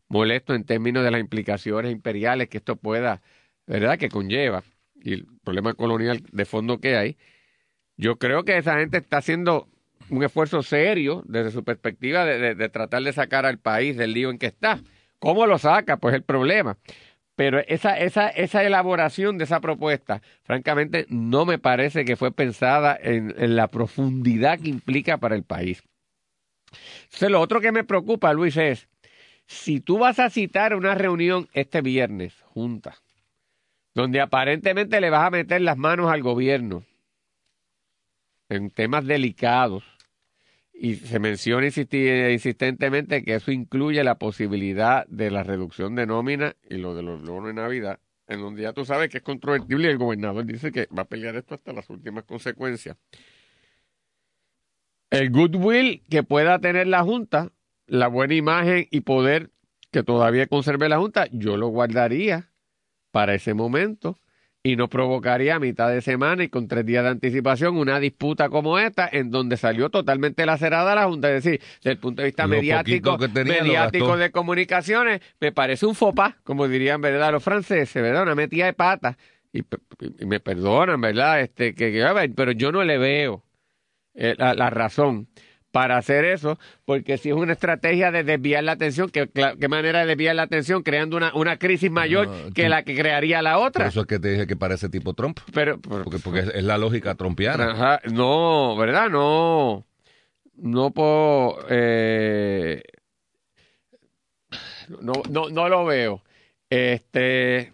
molestos 0.09 0.57
en 0.57 0.65
términos 0.65 1.05
de 1.05 1.11
las 1.11 1.21
implicaciones 1.21 1.93
imperiales 1.93 2.49
que 2.49 2.57
esto 2.57 2.75
pueda, 2.75 3.21
¿verdad?, 3.65 3.97
que 3.97 4.09
conlleva 4.09 4.63
y 5.01 5.13
el 5.13 5.27
problema 5.41 5.73
colonial 5.73 6.21
de 6.33 6.45
fondo 6.45 6.81
que 6.81 6.97
hay, 6.97 7.17
yo 7.95 8.17
creo 8.17 8.43
que 8.43 8.57
esa 8.57 8.77
gente 8.77 8.97
está 8.97 9.19
haciendo 9.19 9.69
un 10.09 10.23
esfuerzo 10.23 10.63
serio 10.63 11.23
desde 11.25 11.51
su 11.51 11.63
perspectiva 11.63 12.25
de, 12.25 12.69
tratar 12.69 13.03
de 13.03 13.13
sacar 13.13 13.45
al 13.45 13.59
país 13.59 13.97
del 13.97 14.13
lío 14.13 14.29
en 14.29 14.37
que 14.37 14.47
está. 14.47 14.79
¿Cómo 15.19 15.45
lo 15.45 15.57
saca? 15.57 15.97
Pues 15.97 16.15
el 16.15 16.23
problema. 16.23 16.77
Pero 17.35 17.59
esa, 17.59 17.97
esa, 17.97 18.27
esa 18.29 18.63
elaboración 18.63 19.37
de 19.37 19.45
esa 19.45 19.61
propuesta, 19.61 20.21
francamente, 20.43 21.05
no 21.09 21.45
me 21.45 21.57
parece 21.57 22.03
que 22.03 22.17
fue 22.17 22.31
pensada 22.31 22.97
en, 23.01 23.33
en 23.37 23.55
la 23.55 23.67
profundidad 23.67 24.59
que 24.59 24.69
implica 24.69 25.17
para 25.17 25.35
el 25.35 25.43
país. 25.43 25.81
Entonces, 27.03 27.31
lo 27.31 27.39
otro 27.39 27.61
que 27.61 27.71
me 27.71 27.83
preocupa, 27.83 28.33
Luis, 28.33 28.57
es 28.57 28.89
si 29.45 29.79
tú 29.79 29.97
vas 29.97 30.19
a 30.19 30.29
citar 30.29 30.75
una 30.75 30.95
reunión 30.95 31.47
este 31.53 31.81
viernes, 31.81 32.35
junta, 32.43 32.97
donde 33.95 34.21
aparentemente 34.21 35.01
le 35.01 35.09
vas 35.09 35.25
a 35.25 35.31
meter 35.31 35.61
las 35.61 35.77
manos 35.77 36.11
al 36.11 36.21
gobierno 36.21 36.83
en 38.49 38.69
temas 38.69 39.05
delicados, 39.05 39.83
y 40.81 40.95
se 40.95 41.19
menciona 41.19 41.67
insistentemente 41.67 43.23
que 43.23 43.35
eso 43.35 43.51
incluye 43.51 44.01
la 44.01 44.15
posibilidad 44.15 45.05
de 45.07 45.29
la 45.29 45.43
reducción 45.43 45.93
de 45.95 46.05
nómina 46.05 46.55
y 46.69 46.77
lo 46.77 46.95
de 46.95 47.03
los 47.03 47.21
bonos 47.21 47.47
de 47.47 47.53
Navidad, 47.53 47.99
en 48.27 48.39
donde 48.39 48.61
ya 48.61 48.71
tú 48.71 48.85
sabes 48.85 49.09
que 49.09 49.17
es 49.17 49.23
controvertible 49.23 49.89
y 49.89 49.91
el 49.91 49.97
gobernador 49.97 50.45
dice 50.45 50.71
que 50.71 50.87
va 50.97 51.01
a 51.01 51.07
pelear 51.07 51.35
esto 51.35 51.55
hasta 51.55 51.73
las 51.73 51.89
últimas 51.89 52.23
consecuencias. 52.23 52.95
El 55.09 55.31
goodwill 55.31 56.01
que 56.09 56.23
pueda 56.23 56.59
tener 56.59 56.87
la 56.87 57.03
Junta, 57.03 57.51
la 57.85 58.07
buena 58.07 58.35
imagen 58.35 58.87
y 58.89 59.01
poder 59.01 59.49
que 59.91 60.03
todavía 60.03 60.47
conserve 60.47 60.87
la 60.87 60.99
Junta, 60.99 61.27
yo 61.33 61.57
lo 61.57 61.67
guardaría 61.67 62.53
para 63.11 63.33
ese 63.33 63.53
momento 63.53 64.17
y 64.61 64.75
no 64.75 64.89
provocaría 64.89 65.55
a 65.55 65.59
mitad 65.59 65.89
de 65.89 66.01
semana 66.01 66.43
y 66.43 66.49
con 66.49 66.67
tres 66.67 66.85
días 66.85 67.03
de 67.03 67.09
anticipación 67.11 67.77
una 67.77 67.99
disputa 67.99 68.49
como 68.49 68.77
esta 68.77 69.07
en 69.11 69.31
donde 69.31 69.55
salió 69.55 69.89
totalmente 69.89 70.45
lacerada 70.45 70.95
la 70.95 71.05
Junta. 71.05 71.29
Es 71.33 71.43
decir, 71.43 71.61
desde 71.77 71.91
el 71.91 71.97
punto 71.97 72.21
de 72.21 72.27
vista 72.27 72.45
mediático, 72.47 73.17
mediático 73.17 74.17
de 74.17 74.31
comunicaciones, 74.31 75.21
me 75.39 75.51
parece 75.51 75.85
un 75.85 75.95
fopa, 75.95 76.37
como 76.43 76.67
dirían 76.67 76.99
verdad 77.01 77.31
los 77.31 77.43
franceses, 77.43 78.01
¿verdad? 78.01 78.23
Una 78.23 78.35
metida 78.35 78.65
de 78.65 78.73
pata. 78.73 79.17
Y, 79.53 79.63
me 80.25 80.39
perdonan, 80.39 81.01
¿verdad? 81.01 81.41
Este, 81.41 81.73
que, 81.73 82.05
pero 82.35 82.51
yo 82.51 82.71
no 82.71 82.83
le 82.83 82.97
veo 82.97 83.43
eh, 84.13 84.35
la 84.37 84.69
razón 84.69 85.27
para 85.71 85.97
hacer 85.97 86.25
eso, 86.25 86.57
porque 86.85 87.17
si 87.17 87.29
es 87.29 87.35
una 87.35 87.53
estrategia 87.53 88.11
de 88.11 88.23
desviar 88.23 88.63
la 88.63 88.71
atención, 88.73 89.09
¿qué, 89.09 89.29
qué 89.29 89.67
manera 89.67 89.99
de 89.99 90.07
desviar 90.07 90.35
la 90.35 90.43
atención? 90.43 90.83
Creando 90.83 91.17
una, 91.17 91.31
una 91.35 91.57
crisis 91.57 91.91
mayor 91.91 92.53
que 92.53 92.69
la 92.69 92.83
que 92.83 92.95
crearía 92.95 93.41
la 93.41 93.59
otra. 93.59 93.85
Por 93.85 93.89
eso 93.89 94.01
es 94.01 94.07
que 94.07 94.19
te 94.19 94.31
dije 94.31 94.47
que 94.47 94.55
parece 94.55 94.89
tipo 94.89 95.13
Trump. 95.13 95.39
Pero, 95.53 95.79
porque, 95.79 96.17
porque 96.19 96.39
es, 96.39 96.63
la 96.63 96.77
lógica 96.77 97.15
trumpiana. 97.15 97.99
no, 98.11 98.75
¿verdad? 98.77 99.09
No. 99.09 99.85
No 100.61 100.91
puedo. 100.91 101.59
Eh, 101.69 102.83
no, 105.01 105.13
no, 105.29 105.49
no 105.49 105.69
lo 105.69 105.85
veo. 105.85 106.23
Este. 106.69 107.71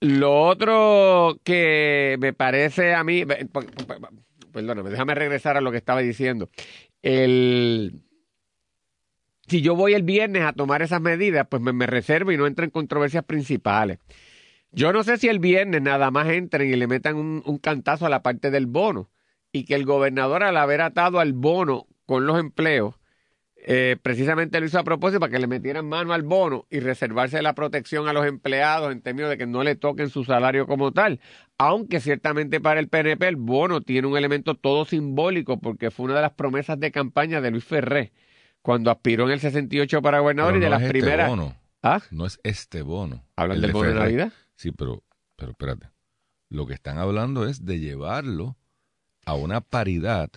Lo 0.00 0.42
otro 0.42 1.38
que 1.44 2.16
me 2.18 2.32
parece 2.34 2.94
a 2.94 3.04
mí 3.04 3.24
perdóname, 4.54 4.88
déjame 4.88 5.14
regresar 5.14 5.56
a 5.56 5.60
lo 5.60 5.70
que 5.70 5.76
estaba 5.76 6.00
diciendo. 6.00 6.48
El, 7.02 8.00
si 9.48 9.60
yo 9.60 9.74
voy 9.74 9.94
el 9.94 10.04
viernes 10.04 10.44
a 10.44 10.52
tomar 10.52 10.80
esas 10.80 11.00
medidas, 11.00 11.46
pues 11.50 11.60
me, 11.60 11.86
reservo 11.86 12.32
y 12.32 12.36
no 12.36 12.46
entro 12.46 12.64
en 12.64 12.70
controversias 12.70 13.24
principales. 13.24 13.98
Yo 14.70 14.92
no 14.92 15.02
sé 15.02 15.18
si 15.18 15.28
el 15.28 15.40
viernes 15.40 15.82
nada 15.82 16.10
más 16.10 16.28
entren 16.28 16.70
y 16.70 16.76
le 16.76 16.86
metan 16.86 17.16
un, 17.16 17.42
un 17.44 17.58
cantazo 17.58 18.06
a 18.06 18.08
la 18.08 18.22
parte 18.22 18.50
del 18.50 18.66
bono 18.66 19.10
y 19.52 19.64
que 19.64 19.74
el 19.74 19.84
gobernador 19.84 20.42
al 20.42 20.56
haber 20.56 20.80
atado 20.80 21.20
al 21.20 21.32
bono 21.32 21.86
con 22.06 22.26
los 22.26 22.38
empleos, 22.38 22.94
eh, 23.66 23.96
precisamente 24.02 24.60
lo 24.60 24.66
hizo 24.66 24.78
a 24.78 24.84
propósito 24.84 25.20
para 25.20 25.32
que 25.32 25.38
le 25.38 25.46
metieran 25.46 25.88
mano 25.88 26.12
al 26.12 26.22
bono 26.22 26.66
y 26.68 26.80
reservarse 26.80 27.40
la 27.40 27.54
protección 27.54 28.08
a 28.08 28.12
los 28.12 28.26
empleados 28.26 28.92
en 28.92 29.00
términos 29.00 29.30
de 29.30 29.38
que 29.38 29.46
no 29.46 29.64
le 29.64 29.74
toquen 29.74 30.10
su 30.10 30.22
salario 30.22 30.66
como 30.66 30.92
tal. 30.92 31.18
Aunque 31.58 32.00
ciertamente 32.00 32.60
para 32.60 32.80
el 32.80 32.88
PNP 32.88 33.28
el 33.28 33.36
bono 33.36 33.80
tiene 33.80 34.08
un 34.08 34.16
elemento 34.16 34.54
todo 34.54 34.84
simbólico 34.84 35.60
porque 35.60 35.90
fue 35.90 36.06
una 36.06 36.16
de 36.16 36.22
las 36.22 36.32
promesas 36.32 36.80
de 36.80 36.90
campaña 36.90 37.40
de 37.40 37.50
Luis 37.50 37.64
Ferré 37.64 38.12
cuando 38.60 38.90
aspiró 38.90 39.26
en 39.26 39.32
el 39.32 39.40
68 39.40 40.02
para 40.02 40.20
gobernador 40.20 40.56
y 40.56 40.60
de 40.60 40.70
las 40.70 40.82
este 40.82 40.92
primeras. 40.92 41.28
Bono. 41.28 41.54
¿Ah? 41.82 42.00
No 42.10 42.24
es 42.26 42.40
este 42.42 42.82
bono. 42.82 43.24
¿Hablan 43.36 43.60
del 43.60 43.72
bono 43.72 43.90
de 43.90 43.94
Navidad? 43.94 44.32
Sí, 44.56 44.72
pero, 44.72 45.04
pero 45.36 45.50
espérate. 45.50 45.90
Lo 46.48 46.66
que 46.66 46.74
están 46.74 46.98
hablando 46.98 47.46
es 47.46 47.64
de 47.64 47.78
llevarlo 47.78 48.56
a 49.26 49.34
una 49.34 49.60
paridad 49.60 50.30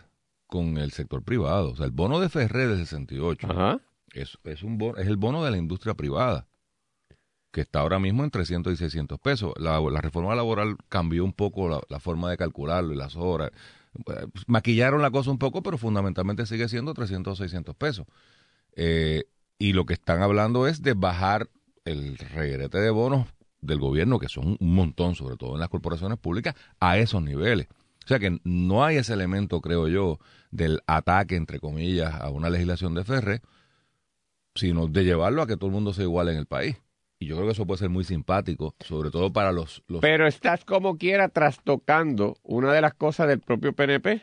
con 0.45 0.77
el 0.77 0.91
sector 0.91 1.23
privado. 1.23 1.71
O 1.71 1.75
sea, 1.75 1.85
el 1.85 1.91
bono 1.91 2.19
de 2.19 2.29
Ferré 2.29 2.67
del 2.67 2.79
68 2.79 3.81
Es, 4.13 4.37
es, 4.43 4.63
un 4.63 4.77
bono, 4.77 4.97
es 4.97 5.07
el 5.07 5.17
bono 5.17 5.43
de 5.43 5.51
la 5.51 5.57
industria 5.57 5.93
privada, 5.93 6.47
que 7.57 7.61
está 7.61 7.79
ahora 7.79 7.97
mismo 7.97 8.23
en 8.23 8.29
300 8.29 8.71
y 8.71 8.77
600 8.77 9.19
pesos. 9.19 9.51
La, 9.57 9.79
reforma 9.99 10.35
laboral 10.35 10.77
cambió 10.89 11.25
un 11.25 11.33
poco 11.33 11.81
la, 11.89 11.99
forma 11.99 12.29
de 12.29 12.37
calcularlo 12.37 12.93
y 12.93 12.95
las 12.95 13.15
horas. 13.15 13.49
Maquillaron 14.45 15.01
la 15.01 15.09
cosa 15.09 15.31
un 15.31 15.39
poco, 15.39 15.63
pero 15.63 15.79
fundamentalmente 15.79 16.45
sigue 16.45 16.69
siendo 16.69 16.93
300 16.93 17.33
o 17.33 17.35
600 17.35 17.75
pesos. 17.75 18.05
Eh, 18.75 19.23
y 19.57 19.73
lo 19.73 19.87
que 19.87 19.95
están 19.95 20.21
hablando 20.21 20.67
es 20.67 20.83
de 20.83 20.93
bajar 20.93 21.49
el 21.83 22.19
regrete 22.19 22.77
de 22.77 22.91
bonos 22.91 23.25
del 23.59 23.79
gobierno, 23.79 24.19
que 24.19 24.29
son 24.29 24.55
un 24.59 24.75
montón, 24.75 25.15
sobre 25.15 25.35
todo 25.35 25.55
en 25.55 25.59
las 25.59 25.69
corporaciones 25.69 26.19
públicas, 26.19 26.53
a 26.79 26.99
esos 26.99 27.23
niveles. 27.23 27.65
O 28.05 28.07
sea 28.07 28.19
que 28.19 28.39
no 28.43 28.85
hay 28.85 28.97
ese 28.97 29.13
elemento, 29.13 29.61
creo 29.61 29.87
yo, 29.87 30.19
del 30.51 30.83
ataque, 30.85 31.35
entre 31.35 31.59
comillas, 31.59 32.13
a 32.13 32.29
una 32.29 32.51
legislación 32.51 32.93
de 32.93 33.03
Ferre, 33.03 33.41
sino 34.53 34.85
de 34.85 35.03
llevarlo 35.05 35.41
a 35.41 35.47
que 35.47 35.57
todo 35.57 35.71
el 35.71 35.73
mundo 35.73 35.91
sea 35.91 36.03
igual 36.03 36.29
en 36.29 36.37
el 36.37 36.45
país. 36.45 36.77
Y 37.19 37.25
yo 37.25 37.35
creo 37.35 37.47
que 37.47 37.53
eso 37.53 37.65
puede 37.65 37.79
ser 37.79 37.89
muy 37.89 38.03
simpático, 38.03 38.75
sobre 38.79 39.09
todo 39.09 39.33
para 39.33 39.51
los... 39.51 39.83
Pero 40.01 40.27
estás 40.27 40.63
como 40.65 40.97
quiera 40.97 41.29
trastocando 41.29 42.37
una 42.43 42.71
de 42.73 42.81
las 42.81 42.93
cosas 42.93 43.27
del 43.27 43.39
propio 43.39 43.73
PNP, 43.73 44.21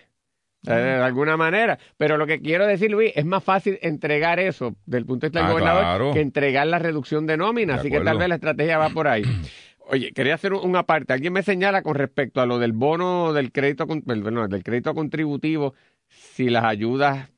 de 0.63 1.03
alguna 1.03 1.37
manera. 1.37 1.79
Pero 1.97 2.17
lo 2.17 2.27
que 2.27 2.41
quiero 2.41 2.67
decir, 2.67 2.91
Luis, 2.91 3.13
es 3.17 3.25
más 3.25 3.43
fácil 3.43 3.79
entregar 3.83 4.39
eso 4.39 4.77
del 4.87 5.07
punto 5.07 5.27
de 5.27 5.31
vista 5.31 5.41
del 5.41 5.49
ah, 5.49 5.53
gobernador 5.53 6.15
que 6.15 6.21
entregar 6.21 6.67
la 6.69 6.79
reducción 6.79 7.27
de 7.27 7.37
nómina. 7.37 7.75
Así 7.75 7.91
que 7.91 8.01
tal 8.01 8.19
vez 8.19 8.29
la 8.29 8.37
estrategia 8.37 8.79
va 8.79 8.91
por 8.91 9.09
ahí. 9.09 9.25
Oye, 9.87 10.13
quería 10.13 10.35
hacer 10.35 10.55
una 10.55 10.85
parte. 10.85 11.13
Alguien 11.13 11.33
me 11.33 11.43
señala 11.43 11.83
con 11.83 11.95
respecto 11.95 12.41
a 12.41 12.47
lo 12.47 12.59
del 12.59 12.73
bono 12.73 13.33
del 13.33 13.53
crédito, 13.53 13.87
del 13.87 14.63
crédito 14.63 14.95
contributivo, 14.95 15.75
si 16.09 16.49
las 16.49 16.65
ayudas 16.65 17.34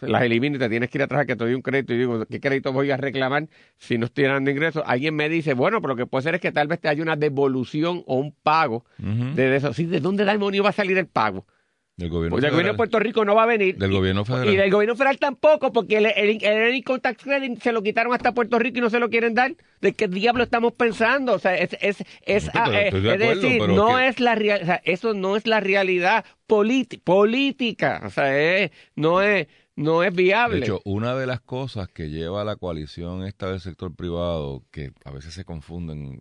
las 0.00 0.22
elimino 0.22 0.56
y 0.56 0.58
te 0.58 0.68
tienes 0.68 0.90
que 0.90 0.98
ir 0.98 1.02
atrás 1.02 1.22
a 1.22 1.24
que 1.26 1.36
te 1.36 1.44
doy 1.44 1.54
un 1.54 1.62
crédito 1.62 1.94
y 1.94 1.98
digo, 1.98 2.26
¿qué 2.26 2.40
crédito 2.40 2.72
voy 2.72 2.90
a 2.90 2.96
reclamar 2.96 3.48
si 3.76 3.98
no 3.98 4.06
estoy 4.06 4.24
dando 4.24 4.50
ingresos? 4.50 4.82
Alguien 4.86 5.14
me 5.14 5.28
dice, 5.28 5.54
bueno, 5.54 5.80
pero 5.80 5.94
lo 5.94 5.96
que 5.96 6.06
puede 6.06 6.22
ser 6.22 6.34
es 6.34 6.40
que 6.40 6.52
tal 6.52 6.68
vez 6.68 6.80
te 6.80 6.88
haya 6.88 7.02
una 7.02 7.16
devolución 7.16 8.02
o 8.06 8.16
un 8.16 8.32
pago 8.32 8.84
de 8.98 9.56
eso. 9.56 9.72
Sí, 9.72 9.86
¿de 9.86 10.00
dónde 10.00 10.24
demonio 10.24 10.62
va 10.62 10.70
a 10.70 10.72
salir 10.72 10.98
el 10.98 11.06
pago? 11.06 11.46
Del 11.94 12.08
gobierno, 12.08 12.36
pues 12.36 12.50
gobierno 12.50 12.72
de 12.72 12.76
Puerto 12.76 12.98
Rico 12.98 13.22
no 13.26 13.34
va 13.34 13.42
a 13.42 13.46
venir. 13.46 13.76
Del 13.76 13.92
gobierno 13.92 14.24
federal. 14.24 14.48
Y 14.48 14.56
del 14.56 14.70
gobierno 14.70 14.96
federal 14.96 15.18
tampoco, 15.18 15.72
porque 15.74 15.98
el, 15.98 16.06
el, 16.06 16.74
income 16.74 17.00
tax 17.00 17.22
credit 17.22 17.60
se 17.60 17.70
lo 17.70 17.82
quitaron 17.82 18.14
hasta 18.14 18.32
Puerto 18.32 18.58
Rico 18.58 18.78
y 18.78 18.80
no 18.80 18.88
se 18.88 18.98
lo 18.98 19.10
quieren 19.10 19.34
dar. 19.34 19.54
¿De 19.82 19.92
qué 19.92 20.08
diablo 20.08 20.42
estamos 20.42 20.72
pensando? 20.72 21.34
O 21.34 21.38
sea, 21.38 21.54
es, 21.54 21.76
es, 21.82 22.02
es, 22.22 22.48
ah, 22.54 22.70
eh, 22.72 22.90
decir, 22.92 23.68
no 23.68 23.98
es 23.98 24.20
la 24.20 24.34
real, 24.34 24.62
o 24.62 24.64
sea, 24.64 24.80
eso 24.84 25.12
no 25.12 25.36
es 25.36 25.46
la 25.46 25.60
realidad 25.60 26.24
política. 26.46 28.00
O 28.06 28.10
sea, 28.10 28.70
no 28.96 29.20
es 29.20 29.48
no 29.76 30.02
es 30.02 30.14
viable. 30.14 30.56
De 30.56 30.62
hecho, 30.62 30.80
una 30.84 31.14
de 31.14 31.26
las 31.26 31.40
cosas 31.40 31.88
que 31.88 32.10
lleva 32.10 32.42
a 32.42 32.44
la 32.44 32.56
coalición 32.56 33.24
esta 33.24 33.50
del 33.50 33.60
sector 33.60 33.94
privado, 33.94 34.64
que 34.70 34.92
a 35.04 35.10
veces 35.10 35.34
se 35.34 35.44
confunden 35.44 36.20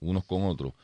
unos 0.00 0.24
con 0.24 0.44
otros, 0.44 0.74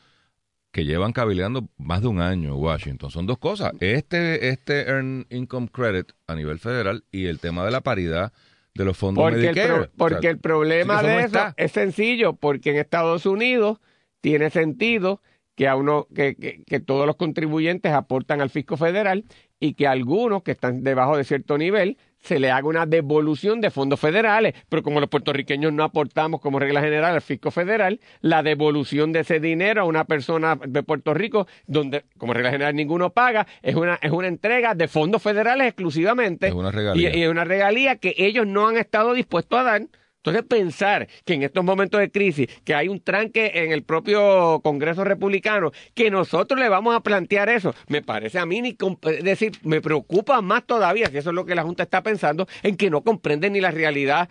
que 0.71 0.85
llevan 0.85 1.13
cabildeando 1.13 1.69
más 1.77 2.01
de 2.01 2.07
un 2.07 2.21
año 2.21 2.49
en 2.49 2.61
Washington. 2.61 3.09
Son 3.09 3.25
dos 3.25 3.39
cosas. 3.39 3.73
Este, 3.79 4.49
este 4.49 4.87
Earned 4.87 5.25
Income 5.29 5.69
Credit 5.69 6.11
a 6.27 6.35
nivel 6.35 6.59
federal 6.59 7.03
y 7.11 7.25
el 7.25 7.39
tema 7.39 7.65
de 7.65 7.71
la 7.71 7.81
paridad 7.81 8.31
de 8.75 8.85
los 8.85 8.95
fondos 8.95 9.23
porque 9.23 9.49
El 9.49 9.89
porque 9.97 10.27
el 10.27 10.37
problema 10.37 11.01
de 11.01 11.23
eso 11.23 11.53
es 11.57 11.71
sencillo, 11.71 12.33
porque 12.33 12.69
en 12.69 12.77
Estados 12.77 13.25
Unidos 13.25 13.79
tiene 14.21 14.51
sentido 14.51 15.21
que 15.55 15.67
a 15.67 15.75
uno 15.75 16.07
que, 16.13 16.35
que, 16.35 16.79
todos 16.79 17.07
los 17.07 17.15
contribuyentes 17.15 17.91
aportan 17.91 18.41
al 18.41 18.51
fisco 18.51 18.77
federal 18.77 19.25
y 19.59 19.73
que 19.73 19.87
algunos 19.87 20.43
que 20.43 20.51
están 20.51 20.83
debajo 20.83 21.17
de 21.17 21.23
cierto 21.23 21.57
nivel 21.57 21.97
se 22.19 22.39
le 22.39 22.51
haga 22.51 22.67
una 22.67 22.85
devolución 22.85 23.61
de 23.61 23.71
fondos 23.71 23.99
federales, 23.99 24.53
pero 24.69 24.83
como 24.83 24.99
los 24.99 25.09
puertorriqueños 25.09 25.71
no 25.71 25.83
aportamos 25.83 26.41
como 26.41 26.59
regla 26.59 26.81
general 26.81 27.13
al 27.13 27.21
fisco 27.21 27.51
federal, 27.51 27.99
la 28.21 28.43
devolución 28.43 29.13
de 29.13 29.21
ese 29.21 29.39
dinero 29.39 29.81
a 29.81 29.85
una 29.85 30.05
persona 30.05 30.57
de 30.67 30.83
Puerto 30.83 31.13
Rico, 31.13 31.47
donde 31.67 32.05
como 32.17 32.33
regla 32.33 32.51
general 32.51 32.75
ninguno 32.75 33.11
paga, 33.11 33.47
es 33.61 33.75
una, 33.75 33.95
es 34.01 34.11
una 34.11 34.27
entrega 34.27 34.75
de 34.75 34.87
fondos 34.87 35.21
federales 35.21 35.67
exclusivamente. 35.67 36.47
Es 36.47 36.53
una 36.53 36.71
regalía. 36.71 37.15
Y, 37.15 37.19
y 37.19 37.23
es 37.23 37.29
una 37.29 37.45
regalía 37.45 37.97
que 37.97 38.13
ellos 38.17 38.45
no 38.45 38.67
han 38.67 38.77
estado 38.77 39.13
dispuestos 39.13 39.59
a 39.59 39.63
dar. 39.63 39.81
Entonces, 40.29 40.47
pensar 40.47 41.07
que 41.25 41.33
en 41.35 41.43
estos 41.43 41.63
momentos 41.63 41.99
de 41.99 42.11
crisis, 42.11 42.47
que 42.63 42.73
hay 42.75 42.87
un 42.87 42.99
tranque 42.99 43.51
en 43.55 43.71
el 43.71 43.83
propio 43.83 44.59
Congreso 44.63 45.03
Republicano, 45.03 45.71
que 45.93 46.11
nosotros 46.11 46.59
le 46.59 46.69
vamos 46.69 46.95
a 46.95 47.01
plantear 47.01 47.49
eso, 47.49 47.73
me 47.87 48.01
parece 48.01 48.39
a 48.39 48.45
mí, 48.45 48.61
ni 48.61 48.77
es 49.03 49.23
decir, 49.23 49.51
me 49.63 49.81
preocupa 49.81 50.41
más 50.41 50.65
todavía, 50.65 51.07
si 51.09 51.17
eso 51.17 51.29
es 51.29 51.35
lo 51.35 51.45
que 51.45 51.55
la 51.55 51.63
Junta 51.63 51.83
está 51.83 52.03
pensando, 52.03 52.47
en 52.63 52.75
que 52.77 52.89
no 52.89 53.01
comprende 53.01 53.49
ni 53.49 53.61
la 53.61 53.71
realidad 53.71 54.29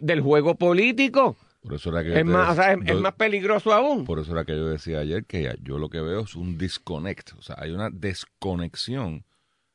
del 0.00 0.20
juego 0.20 0.54
político. 0.56 1.36
Por 1.60 1.74
eso 1.74 1.90
era 1.90 2.02
que 2.02 2.10
Es 2.10 2.14
te 2.14 2.24
más, 2.24 2.50
o 2.50 2.54
sea, 2.54 2.72
es, 2.72 2.78
yo- 2.84 2.94
es 2.94 3.00
más 3.00 3.14
peligroso 3.14 3.72
aún. 3.72 4.04
Por 4.04 4.20
eso 4.20 4.32
era 4.32 4.44
que 4.44 4.52
yo 4.56 4.66
decía 4.68 5.00
ayer 5.00 5.24
que 5.24 5.52
yo 5.62 5.78
lo 5.78 5.88
que 5.88 6.00
veo 6.00 6.20
es 6.20 6.34
un 6.36 6.56
disconnect, 6.58 7.32
o 7.38 7.42
sea, 7.42 7.56
hay 7.58 7.72
una 7.72 7.90
desconexión 7.90 9.24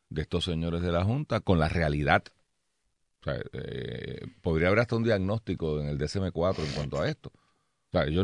de 0.10 0.22
estos 0.22 0.46
señores 0.46 0.82
de 0.82 0.92
la 0.92 1.04
Junta 1.04 1.40
con 1.42 1.60
la 1.60 1.70
realidad. 1.70 2.24
O 3.22 3.24
sea, 3.24 3.40
eh, 3.54 4.20
podría 4.42 4.68
haber 4.68 4.80
hasta 4.80 4.96
un 4.96 5.04
diagnóstico 5.04 5.80
en 5.80 5.88
el 5.88 5.98
DSM-4 6.00 6.60
en 6.66 6.72
cuanto 6.74 7.00
a 7.02 7.08
esto. 7.08 7.30
O 7.30 7.92
sea, 7.92 8.08
yo, 8.10 8.24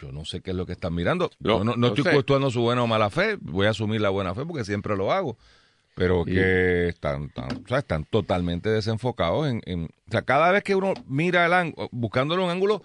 yo 0.00 0.12
no 0.12 0.24
sé 0.24 0.40
qué 0.42 0.50
es 0.50 0.56
lo 0.56 0.66
que 0.66 0.72
están 0.72 0.94
mirando. 0.94 1.30
No, 1.38 1.58
yo 1.64 1.76
no, 1.76 1.86
estoy 1.88 2.04
sé. 2.04 2.12
cuestionando 2.12 2.50
su 2.50 2.60
buena 2.60 2.82
o 2.82 2.86
mala 2.86 3.08
fe, 3.10 3.36
voy 3.40 3.66
a 3.66 3.70
asumir 3.70 4.00
la 4.00 4.10
buena 4.10 4.34
fe 4.34 4.44
porque 4.44 4.64
siempre 4.64 4.96
lo 4.96 5.10
hago. 5.12 5.38
Pero 5.94 6.24
Sí. 6.26 6.32
que 6.32 6.88
están, 6.88 7.30
tan- 7.30 7.64
o 7.64 7.68
sea, 7.68 7.78
están 7.78 8.04
totalmente 8.04 8.68
desenfocados 8.68 9.46
en, 9.48 9.62
en- 9.64 9.84
O 9.86 10.10
sea, 10.10 10.20
cada 10.22 10.50
vez 10.50 10.62
que 10.62 10.74
uno 10.74 10.92
mira 11.06 11.46
el 11.46 11.54
ángulo, 11.54 11.88
buscándole 11.90 12.42
un 12.44 12.50
ángulo 12.50 12.82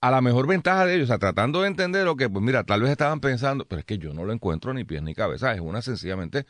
a 0.00 0.10
la 0.10 0.20
mejor 0.22 0.46
ventaja 0.46 0.86
de 0.86 0.94
ellos, 0.94 1.04
o 1.04 1.08
sea, 1.08 1.18
tratando 1.18 1.60
de 1.62 1.68
entender 1.68 2.04
lo 2.04 2.16
que, 2.16 2.28
pues 2.30 2.42
mira, 2.44 2.64
tal 2.64 2.80
vez 2.80 2.90
estaban 2.90 3.20
pensando, 3.20 3.66
pero 3.66 3.80
es 3.80 3.84
que 3.84 3.98
yo 3.98 4.12
no 4.14 4.24
lo 4.24 4.32
encuentro 4.32 4.72
ni 4.74 4.84
pies 4.84 5.02
ni 5.02 5.14
cabeza, 5.14 5.54
es 5.54 5.60
una 5.60 5.80
sencillamente 5.82 6.44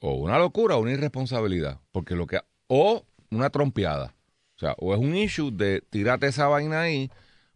o 0.00 0.14
una 0.14 0.38
locura 0.38 0.76
o 0.76 0.80
una 0.80 0.92
irresponsabilidad, 0.92 1.80
porque 1.92 2.14
lo 2.14 2.26
que, 2.26 2.40
o 2.72 3.04
una 3.32 3.50
trompeada, 3.50 4.14
o 4.56 4.58
sea, 4.60 4.74
o 4.78 4.94
es 4.94 5.00
un 5.00 5.16
issue 5.16 5.50
de 5.50 5.82
tírate 5.90 6.28
esa 6.28 6.46
vaina 6.46 6.82
ahí 6.82 7.10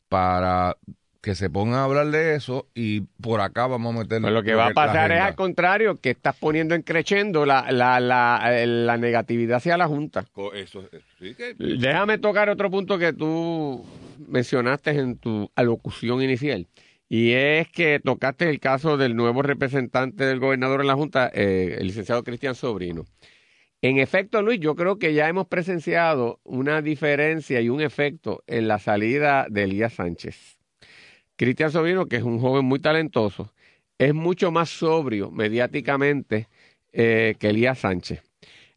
para 0.08 0.76
que 1.22 1.34
se 1.34 1.48
pongan 1.48 1.78
a 1.78 1.84
hablar 1.84 2.08
de 2.08 2.34
eso 2.34 2.66
y 2.74 3.02
por 3.22 3.40
acá 3.40 3.66
vamos 3.68 3.94
a 3.94 3.98
meter 4.00 4.20
Pues 4.20 4.32
lo 4.32 4.42
que 4.42 4.54
va 4.54 4.66
a 4.66 4.74
pasar 4.74 5.12
es 5.12 5.20
al 5.20 5.34
contrario, 5.36 5.96
que 6.00 6.10
estás 6.10 6.36
poniendo 6.36 6.74
en 6.74 6.82
creciendo 6.82 7.46
la, 7.46 7.70
la, 7.70 8.00
la, 8.00 8.42
eh, 8.50 8.66
la 8.66 8.98
negatividad 8.98 9.58
hacia 9.58 9.76
la 9.76 9.86
Junta. 9.86 10.26
Co- 10.32 10.52
Eso, 10.52 10.80
eso 10.92 11.06
sí 11.18 11.34
que 11.34 11.54
Déjame 11.58 12.18
tocar 12.18 12.50
otro 12.50 12.70
punto 12.70 12.98
que 12.98 13.12
tú 13.12 13.84
mencionaste 14.26 14.90
en 14.90 15.16
tu 15.16 15.50
alocución 15.54 16.22
inicial. 16.22 16.66
Y 17.08 17.32
es 17.32 17.68
que 17.68 18.00
tocaste 18.00 18.50
el 18.50 18.58
caso 18.60 18.96
del 18.96 19.14
nuevo 19.14 19.42
representante 19.42 20.24
del 20.24 20.40
gobernador 20.40 20.80
en 20.80 20.88
la 20.88 20.94
Junta, 20.94 21.30
eh, 21.32 21.76
el 21.78 21.86
licenciado 21.86 22.24
Cristian 22.24 22.54
Sobrino. 22.54 23.04
En 23.84 23.98
efecto, 23.98 24.40
Luis, 24.40 24.60
yo 24.60 24.74
creo 24.76 24.98
que 24.98 25.12
ya 25.12 25.28
hemos 25.28 25.46
presenciado 25.46 26.40
una 26.42 26.80
diferencia 26.80 27.60
y 27.60 27.68
un 27.68 27.82
efecto 27.82 28.42
en 28.46 28.66
la 28.66 28.78
salida 28.78 29.46
de 29.50 29.64
Elías 29.64 29.92
Sánchez. 29.92 30.56
Cristian 31.36 31.70
Sobrino, 31.70 32.06
que 32.06 32.16
es 32.16 32.22
un 32.22 32.38
joven 32.40 32.64
muy 32.64 32.78
talentoso, 32.78 33.52
es 33.98 34.14
mucho 34.14 34.50
más 34.50 34.70
sobrio 34.70 35.30
mediáticamente 35.30 36.48
eh, 36.94 37.34
que 37.38 37.50
Elías 37.50 37.80
Sánchez. 37.80 38.22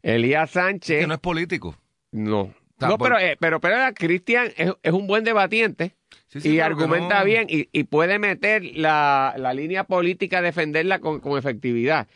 Elías 0.02 0.50
Sánchez... 0.50 1.00
que 1.00 1.06
no 1.06 1.14
es 1.14 1.20
político. 1.20 1.74
No. 2.12 2.52
no, 2.78 2.98
pero, 2.98 3.18
eh, 3.18 3.38
pero, 3.40 3.60
pero 3.60 3.76
Cristian 3.94 4.52
es, 4.58 4.74
es 4.82 4.92
un 4.92 5.06
buen 5.06 5.24
debatiente 5.24 5.94
Sí, 6.26 6.42
sí, 6.42 6.50
y 6.50 6.60
argumenta 6.60 7.20
no- 7.20 7.24
bien 7.24 7.46
y, 7.48 7.70
y 7.72 7.84
puede 7.84 8.18
meter 8.18 8.62
la, 8.76 9.34
la 9.38 9.54
línea 9.54 9.84
política, 9.84 10.42
defenderla 10.42 10.98
con, 10.98 11.20
con 11.20 11.38
efectividad. 11.38 12.08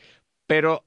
Pero 0.46 0.84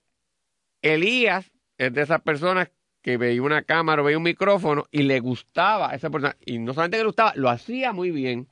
Elías 0.83 1.51
es 1.77 1.93
de 1.93 2.01
esas 2.01 2.21
personas 2.21 2.69
que 3.01 3.17
veía 3.17 3.41
una 3.41 3.61
cámara 3.61 4.01
o 4.01 4.05
veía 4.05 4.17
un 4.17 4.23
micrófono 4.23 4.87
y 4.91 5.03
le 5.03 5.19
gustaba 5.19 5.91
a 5.91 5.95
esa 5.95 6.09
persona. 6.09 6.35
Y 6.45 6.57
no 6.57 6.73
solamente 6.73 6.97
que 6.97 7.03
le 7.03 7.07
gustaba, 7.07 7.33
lo 7.35 7.49
hacía 7.49 7.93
muy 7.93 8.11
bien. 8.11 8.47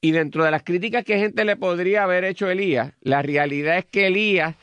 Y 0.00 0.12
dentro 0.12 0.44
de 0.44 0.50
las 0.50 0.62
críticas 0.62 1.04
que 1.04 1.18
gente 1.18 1.44
le 1.44 1.56
podría 1.56 2.04
haber 2.04 2.24
hecho 2.24 2.46
a 2.46 2.52
Elías, 2.52 2.92
la 3.00 3.22
realidad 3.22 3.78
es 3.78 3.86
que 3.86 4.08
Elías 4.08 4.56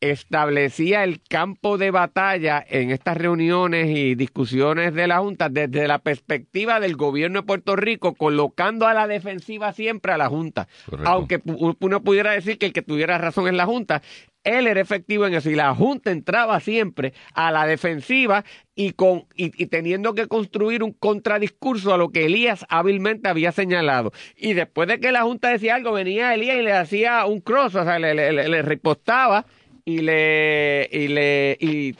establecía 0.00 1.04
el 1.04 1.22
campo 1.22 1.78
de 1.78 1.90
batalla 1.90 2.64
en 2.68 2.90
estas 2.90 3.16
reuniones 3.16 3.88
y 3.88 4.14
discusiones 4.14 4.94
de 4.94 5.06
la 5.06 5.18
Junta 5.18 5.48
desde 5.48 5.88
la 5.88 5.98
perspectiva 5.98 6.80
del 6.80 6.96
gobierno 6.96 7.40
de 7.40 7.46
Puerto 7.46 7.76
Rico, 7.76 8.14
colocando 8.14 8.86
a 8.86 8.94
la 8.94 9.06
defensiva 9.06 9.72
siempre 9.72 10.12
a 10.12 10.18
la 10.18 10.28
Junta. 10.28 10.68
Correcto. 10.84 11.10
Aunque 11.10 11.40
uno 11.44 12.02
pudiera 12.02 12.32
decir 12.32 12.58
que 12.58 12.66
el 12.66 12.72
que 12.72 12.82
tuviera 12.82 13.18
razón 13.18 13.48
es 13.48 13.54
la 13.54 13.64
Junta, 13.64 14.02
él 14.46 14.66
era 14.66 14.80
efectivo 14.80 15.26
en 15.26 15.34
eso 15.34 15.50
y 15.50 15.54
la 15.54 15.74
Junta 15.74 16.10
entraba 16.10 16.58
siempre 16.60 17.12
a 17.34 17.50
la 17.52 17.66
defensiva 17.66 18.44
y, 18.74 18.92
con, 18.92 19.26
y, 19.36 19.50
teniendo 19.66 20.14
que 20.14 20.26
construir 20.28 20.82
un 20.82 20.92
contradiscurso 20.92 21.92
a 21.92 21.98
lo 21.98 22.10
que 22.10 22.26
Elías 22.26 22.64
hábilmente 22.68 23.28
había 23.28 23.52
señalado. 23.52 24.12
Y 24.36 24.54
después 24.54 24.88
de 24.88 25.00
que 25.00 25.12
la 25.12 25.22
Junta 25.22 25.48
decía 25.50 25.74
algo, 25.74 25.92
venía 25.92 26.34
Elías 26.34 26.56
y 26.58 26.62
le 26.62 26.72
hacía 26.72 27.26
un 27.26 27.40
cross, 27.40 27.74
o 27.74 27.84
sea, 27.84 27.98
le, 27.98 28.14
le, 28.14 28.32
le- 28.32 28.48
le 28.48 28.62
ripostaba 28.62 29.46
y 29.84 30.00
le 30.00 30.88
y 30.92 31.08
le 31.08 31.56
y 31.60 31.94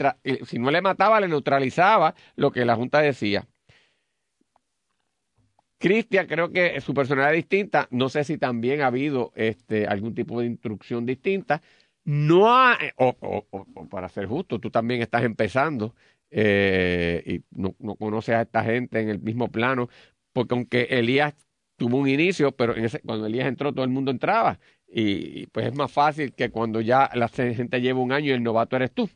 si 0.44 0.58
no 0.58 0.70
le 0.70 0.82
mataba 0.82 1.20
le 1.20 1.28
neutralizaba 1.28 2.14
lo 2.36 2.50
que 2.50 2.64
la 2.64 2.74
junta 2.76 3.00
decía. 3.00 3.46
Cristian 5.78 6.26
creo 6.26 6.52
que 6.52 6.80
su 6.80 6.94
personalidad 6.94 7.34
es 7.34 7.42
distinta. 7.44 7.86
No 7.90 8.08
sé 8.08 8.24
si 8.24 8.38
también 8.38 8.80
ha 8.80 8.86
habido 8.86 9.32
este 9.36 9.86
algún 9.86 10.14
tipo 10.14 10.40
de 10.40 10.46
instrucción 10.46 11.04
distinta 11.06 11.62
no 12.06 12.54
ha, 12.56 12.78
o, 12.98 13.16
o- 13.20 13.46
o- 13.52 13.66
o 13.76 13.88
para 13.90 14.08
ser 14.10 14.26
justo 14.26 14.60
tú 14.60 14.70
también 14.72 15.02
estás 15.02 15.24
empezando 15.24 15.94
eh, 16.30 17.22
y 17.26 17.44
no, 17.60 17.76
no 17.80 17.96
conoces 17.96 18.36
a 18.36 18.42
esta 18.42 18.64
gente 18.64 19.00
en 19.00 19.10
el 19.10 19.20
mismo 19.20 19.50
plano 19.52 19.88
porque 20.32 20.54
aunque 20.54 20.84
Elías 20.90 21.34
tuvo 21.76 21.98
un 21.98 22.08
inicio 22.08 22.52
pero 22.56 22.74
cuando 23.04 23.26
Elías 23.26 23.48
entró 23.48 23.72
todo 23.74 23.84
el 23.84 23.90
mundo 23.92 24.10
entraba 24.12 24.60
y, 24.88 25.46
pues 25.48 25.66
es 25.66 25.74
más 25.76 25.92
fácil 25.92 26.34
que 26.34 26.50
cuando 26.50 26.80
ya 26.80 27.10
la 27.14 27.28
gente 27.28 27.80
lleva 27.82 28.00
un 28.00 28.12
año 28.12 28.28
y 28.28 28.30
el 28.32 28.42
novato 28.44 28.76
eres 28.76 28.92
tú. 28.94 29.10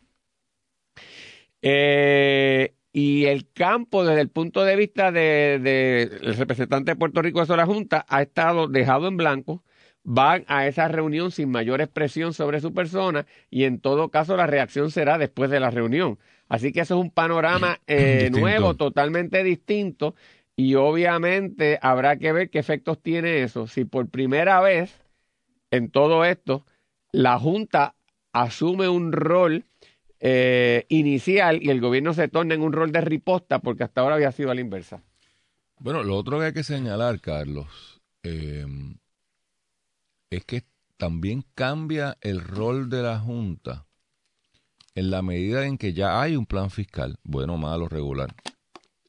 Eh, 1.62 2.74
y 2.92 3.26
el 3.26 3.50
campo, 3.53 4.05
desde 4.05 4.20
el 4.22 4.31
punto 4.31 4.64
de 4.64 4.76
vista 4.76 5.12
del 5.12 5.62
de, 5.62 6.18
representante 6.37 6.92
de 6.92 6.96
Puerto 6.96 7.22
Rico 7.22 7.44
de 7.44 7.57
la 7.57 7.66
Junta, 7.66 8.05
ha 8.09 8.22
estado 8.22 8.66
dejado 8.68 9.09
en 9.09 9.16
blanco. 9.16 9.62
Van 10.03 10.45
a 10.49 10.67
esa 10.67 10.89
reunión 10.89 11.31
sin 11.31 11.51
mayor 11.51 11.81
expresión 11.81 12.33
sobre 12.33 12.61
su 12.61 12.73
persona 12.73 13.27
y 13.51 13.65
en 13.65 13.81
todo 13.81 14.09
caso 14.09 14.37
la 14.37 14.47
reacción 14.47 14.91
será 14.91 15.19
después 15.19 15.51
de 15.51 15.61
la 15.61 15.71
reunión. 15.71 16.19
Así 16.49 16.73
que 16.73 16.81
eso 16.81 16.95
es 16.95 17.01
un 17.01 17.11
panorama 17.11 17.79
eh, 17.87 18.31
nuevo, 18.33 18.75
totalmente 18.75 19.45
distinto 19.45 20.15
y 20.57 20.75
obviamente 20.75 21.79
habrá 21.83 22.17
que 22.17 22.33
ver 22.33 22.51
qué 22.51 22.59
efectos 22.59 23.01
tiene 23.03 23.43
eso. 23.43 23.67
Si 23.67 23.85
por 23.85 24.09
primera 24.09 24.61
vez 24.61 24.93
en 25.71 25.91
todo 25.91 26.25
esto, 26.25 26.65
la 27.13 27.39
Junta 27.39 27.95
asume 28.33 28.89
un 28.89 29.13
rol 29.13 29.65
eh, 30.19 30.85
inicial 30.89 31.63
y 31.63 31.71
el 31.71 31.81
gobierno 31.81 32.13
se 32.13 32.29
torna 32.29 32.55
en 32.55 32.63
un 32.63 32.73
rol 32.73 32.93
de 32.93 33.01
riposta 33.01 33.61
porque 33.61 33.85
hasta 33.85 34.01
ahora 34.03 34.17
había 34.17 34.33
sido 34.33 34.51
a 34.51 34.55
la 34.55 34.61
inversa. 34.61 35.03
Bueno, 35.79 36.03
lo 36.03 36.17
otro 36.17 36.39
que 36.39 36.47
hay 36.47 36.53
que 36.53 36.63
señalar, 36.63 37.21
Carlos, 37.21 38.03
eh, 38.23 38.67
es 40.31 40.45
que 40.45 40.64
también 40.97 41.45
cambia 41.55 42.16
el 42.21 42.40
rol 42.40 42.88
de 42.88 43.03
la 43.03 43.19
Junta 43.19 43.87
en 44.95 45.11
la 45.11 45.23
medida 45.23 45.66
en 45.66 45.77
que 45.79 45.93
ya 45.93 46.21
hay 46.21 46.37
un 46.37 46.47
plan 46.47 46.71
fiscal, 46.71 47.19
bueno, 47.23 47.57
malo, 47.57 47.88
regular. 47.88 48.35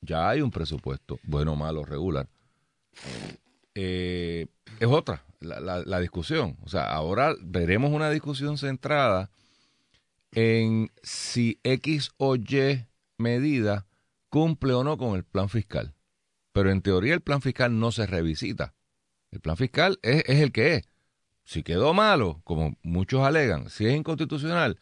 Ya 0.02 0.30
hay 0.30 0.42
un 0.42 0.52
presupuesto, 0.52 1.20
bueno, 1.24 1.56
malo, 1.56 1.84
regular. 1.84 2.28
Eh, 3.76 4.48
es 4.80 4.88
otra 4.88 5.24
la, 5.40 5.60
la- 5.60 5.84
la 5.84 6.00
discusión. 6.00 6.58
O 6.64 6.70
sea, 6.70 6.92
ahora 6.92 7.36
veremos 7.42 7.92
una 7.92 8.10
discusión 8.10 8.58
centrada 8.58 9.30
en 10.32 10.92
si 11.04 11.60
X 11.64 12.12
o 12.18 12.36
Y 12.36 12.86
medida 13.18 13.86
cumple 14.30 14.74
o 14.74 14.84
no 14.84 14.98
con 14.98 15.16
el 15.16 15.24
plan 15.24 15.50
fiscal. 15.50 15.94
Pero 16.54 16.72
en 16.72 16.82
teoría 16.82 17.14
el 17.14 17.22
plan 17.22 17.42
fiscal 17.42 17.80
no 17.80 17.92
se 17.92 18.06
revisita. 18.08 18.74
El 19.32 19.40
plan 19.40 19.58
fiscal 19.58 20.00
es, 20.02 20.24
es 20.28 20.40
el 20.42 20.52
que 20.52 20.76
es. 20.76 20.84
Si 21.52 21.64
quedó 21.64 21.94
malo, 21.94 22.40
como 22.46 22.78
muchos 22.82 23.24
alegan, 23.24 23.70
si 23.70 23.86
es 23.86 23.94
inconstitucional, 23.94 24.80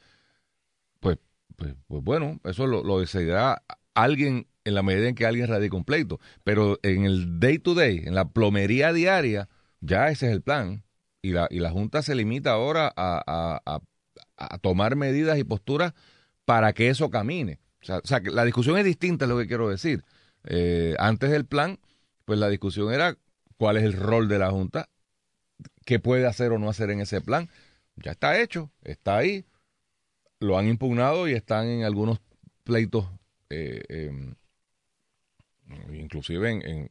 pues, 0.99 1.17
pues, 1.55 1.73
pues 1.87 2.03
bueno, 2.03 2.39
eso 2.43 2.67
lo, 2.67 2.83
lo 2.83 2.99
decidirá 2.99 3.63
alguien 3.95 4.45
en 4.65 4.75
la 4.75 4.83
medida 4.83 5.07
en 5.09 5.15
que 5.15 5.25
alguien 5.25 5.47
radica 5.47 5.75
un 5.75 5.83
pleito. 5.83 6.19
Pero 6.43 6.77
en 6.83 7.05
el 7.05 7.39
day 7.39 7.57
to 7.57 7.73
day, 7.73 8.03
en 8.05 8.13
la 8.13 8.29
plomería 8.29 8.93
diaria, 8.93 9.49
ya 9.81 10.09
ese 10.11 10.27
es 10.27 10.31
el 10.33 10.43
plan. 10.43 10.83
Y 11.23 11.31
la, 11.31 11.47
y 11.49 11.57
la 11.59 11.71
Junta 11.71 12.03
se 12.03 12.13
limita 12.13 12.51
ahora 12.51 12.93
a, 12.95 13.23
a- 13.65 13.81
a- 14.37 14.57
tomar 14.59 14.95
medidas 14.95 15.39
y 15.39 15.43
posturas 15.43 15.95
para 16.45 16.73
que 16.73 16.89
eso 16.89 17.09
camine. 17.09 17.59
O 17.81 17.85
sea, 17.85 17.97
o 17.97 18.05
sea, 18.05 18.21
que 18.21 18.29
la 18.29 18.45
discusión 18.45 18.77
es 18.77 18.85
distinta, 18.85 19.25
es 19.25 19.29
lo 19.29 19.39
que 19.39 19.47
quiero 19.47 19.69
decir. 19.69 20.03
Eh, 20.43 20.95
antes 20.99 21.31
del 21.31 21.47
plan, 21.47 21.79
pues 22.25 22.37
la 22.37 22.47
discusión 22.47 22.93
era 22.93 23.17
cuál 23.57 23.77
es 23.77 23.83
el 23.85 23.93
rol 23.93 24.27
de 24.27 24.37
la 24.37 24.51
Junta, 24.51 24.87
qué 25.85 25.99
puede 25.99 26.25
hacer 26.27 26.51
o 26.51 26.59
no 26.59 26.69
hacer 26.69 26.89
en 26.91 27.01
ese 27.01 27.21
plan. 27.21 27.49
Ya 27.95 28.11
está 28.11 28.39
hecho, 28.39 28.71
está 28.83 29.17
ahí, 29.17 29.45
lo 30.39 30.57
han 30.57 30.67
impugnado 30.67 31.27
y 31.27 31.33
están 31.33 31.67
en 31.67 31.83
algunos 31.83 32.19
pleitos, 32.63 33.07
eh, 33.49 33.83
em, 33.89 34.35
inclusive 35.93 36.49
en, 36.51 36.61
en- 36.67 36.89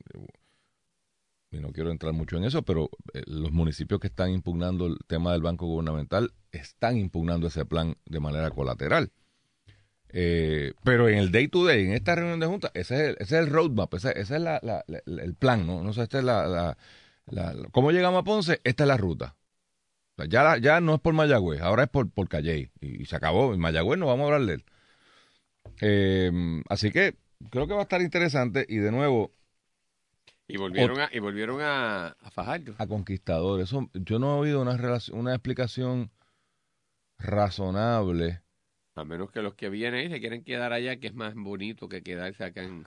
y 1.50 1.60
no 1.60 1.72
quiero 1.72 1.90
entrar 1.90 2.12
mucho 2.12 2.36
en 2.36 2.44
eso, 2.44 2.62
pero 2.62 2.90
eh, 3.14 3.22
los 3.26 3.52
municipios 3.52 4.00
que 4.00 4.08
están 4.08 4.30
impugnando 4.32 4.86
el 4.86 4.98
tema 5.06 5.32
del 5.32 5.40
banco 5.40 5.66
gubernamental 5.66 6.32
están 6.52 6.98
impugnando 6.98 7.46
ese 7.46 7.64
plan 7.64 7.96
de 8.04 8.20
manera 8.20 8.50
colateral. 8.50 9.10
Eh, 10.10 10.72
pero 10.84 11.08
en 11.08 11.18
el 11.18 11.32
day 11.32 11.48
to 11.48 11.64
day, 11.66 11.84
en 11.86 11.92
esta 11.92 12.14
reunión 12.14 12.40
de 12.40 12.46
junta, 12.46 12.70
ese 12.74 12.94
es 12.96 13.00
el, 13.10 13.16
ese 13.18 13.38
es 13.38 13.46
el 13.46 13.50
roadmap, 13.50 13.92
ese, 13.94 14.10
ese 14.18 14.36
es 14.36 14.40
la- 14.42 14.60
la- 14.62 14.84
la- 14.86 15.22
el 15.22 15.34
plan, 15.34 15.66
¿no? 15.66 15.82
No 15.82 15.92
sé, 15.92 16.02
esta 16.02 16.18
es 16.18 16.24
la, 16.24 16.76
la- 17.30 17.54
¿Cómo 17.72 17.90
llegamos 17.92 18.20
a 18.20 18.24
Ponce? 18.24 18.60
Esta 18.64 18.84
es 18.84 18.88
la 18.88 18.96
ruta. 18.96 19.36
O 20.16 20.22
sea, 20.22 20.26
Ya, 20.26 20.58
ya 20.58 20.80
no 20.80 20.94
es 20.96 21.00
por 21.00 21.14
Mayagüez, 21.14 21.60
ahora 21.60 21.84
es 21.84 21.88
por, 21.88 22.10
por 22.10 22.28
Calley. 22.28 22.70
Y, 22.80 23.02
y 23.02 23.06
se 23.06 23.16
acabó. 23.16 23.54
En 23.54 23.60
Mayagüez 23.60 23.98
no 23.98 24.06
vamos 24.06 24.24
a 24.30 24.34
hablar 24.34 24.46
de 24.48 24.54
él. 24.54 24.64
Eh, 25.80 26.62
así 26.68 26.90
que 26.90 27.16
creo 27.50 27.66
que 27.66 27.74
va 27.74 27.80
a 27.80 27.82
estar 27.82 28.00
interesante. 28.02 28.66
Y 28.68 28.78
de 28.78 28.90
nuevo, 28.90 29.32
Y 30.48 30.56
volvieron 30.56 30.98
a, 31.00 31.08
y 31.12 31.18
volvieron 31.20 31.60
a, 31.60 32.08
a 32.08 32.30
Fajardo. 32.30 32.74
a 32.78 32.86
Conquistador. 32.86 33.60
Eso, 33.60 33.88
yo 33.94 34.18
no 34.18 34.36
he 34.36 34.40
oído 34.40 34.60
una, 34.62 34.76
relación, 34.76 35.18
una 35.18 35.34
explicación 35.34 36.10
razonable. 37.18 38.42
A 38.94 39.04
menos 39.04 39.30
que 39.30 39.42
los 39.42 39.54
que 39.54 39.68
vienen 39.68 40.00
ahí 40.00 40.10
se 40.10 40.20
quieren 40.20 40.42
quedar 40.42 40.72
allá, 40.72 40.96
que 40.98 41.06
es 41.08 41.14
más 41.14 41.34
bonito 41.34 41.88
que 41.88 42.02
quedarse 42.02 42.42
acá 42.44 42.62
en, 42.64 42.84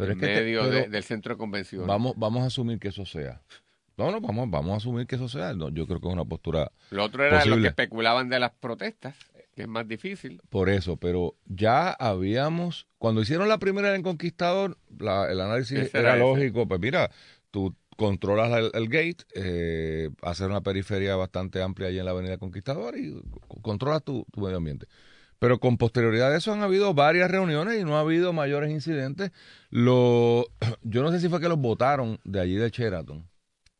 Pero 0.00 0.12
en 0.12 0.18
es 0.18 0.20
que 0.28 0.34
te- 0.34 0.40
medio 0.42 0.62
pero 0.62 0.74
de- 0.74 0.88
del 0.88 1.02
centro 1.04 1.34
de 1.34 1.38
convenciones. 1.38 1.86
vamos, 1.88 2.14
vamos 2.16 2.42
a 2.42 2.46
asumir 2.46 2.78
que 2.78 2.88
eso 2.88 3.04
sea. 3.06 3.40
No, 3.96 4.10
no, 4.10 4.20
vamos, 4.20 4.50
vamos 4.50 4.72
a 4.72 4.76
asumir 4.78 5.06
que 5.06 5.16
eso 5.16 5.28
sea. 5.28 5.52
No, 5.54 5.68
yo 5.68 5.86
creo 5.86 6.00
que 6.00 6.08
es 6.08 6.12
una 6.14 6.24
postura 6.24 6.72
Lo 6.90 7.04
otro 7.04 7.22
era 7.24 7.34
lo 7.36 7.38
posible. 7.40 7.62
que 7.62 7.68
especulaban 7.68 8.28
de 8.30 8.40
las 8.40 8.52
protestas, 8.52 9.14
que 9.54 9.62
es 9.62 9.68
más 9.68 9.86
difícil. 9.86 10.40
por 10.48 10.70
eso, 10.70 10.96
pero 10.96 11.34
ya 11.46 11.90
habíamos, 11.90 12.86
cuando 12.98 13.20
hicieron 13.20 13.48
la 13.48 13.58
primera 13.58 13.94
en 13.94 14.02
Conquistador, 14.02 14.78
la- 14.98 15.30
el 15.30 15.40
análisis 15.40 15.92
era, 15.94 16.14
era 16.14 16.16
lógico, 16.16 16.66
pues 16.66 16.80
mira, 16.80 17.10
tú 17.50 17.74
controlas 17.96 18.50
el, 18.58 18.70
el 18.72 18.88
gate, 18.88 19.24
eh, 19.34 20.08
hacer 20.22 20.48
una 20.48 20.62
periferia 20.62 21.16
bastante 21.16 21.60
amplia 21.60 21.88
allí 21.88 21.98
en 21.98 22.06
la 22.06 22.12
avenida 22.12 22.38
Conquistador 22.38 22.96
y 22.96 23.20
controlas 23.60 24.02
tu, 24.02 24.24
tu 24.32 24.40
medio 24.40 24.56
ambiente. 24.56 24.86
Pero 25.40 25.58
con 25.58 25.78
posterioridad 25.78 26.30
de 26.30 26.36
eso 26.38 26.52
han 26.52 26.62
habido 26.62 26.94
varias 26.94 27.30
reuniones 27.30 27.80
y 27.80 27.84
no 27.84 27.96
ha 27.96 28.00
habido 28.00 28.32
mayores 28.32 28.70
incidentes. 28.70 29.32
Lo, 29.70 30.46
yo 30.82 31.02
no 31.02 31.10
sé 31.10 31.18
si 31.18 31.28
fue 31.28 31.40
que 31.40 31.48
los 31.48 31.58
votaron 31.58 32.20
de 32.24 32.40
allí 32.40 32.54
de 32.54 32.70
Sheraton 32.70 33.26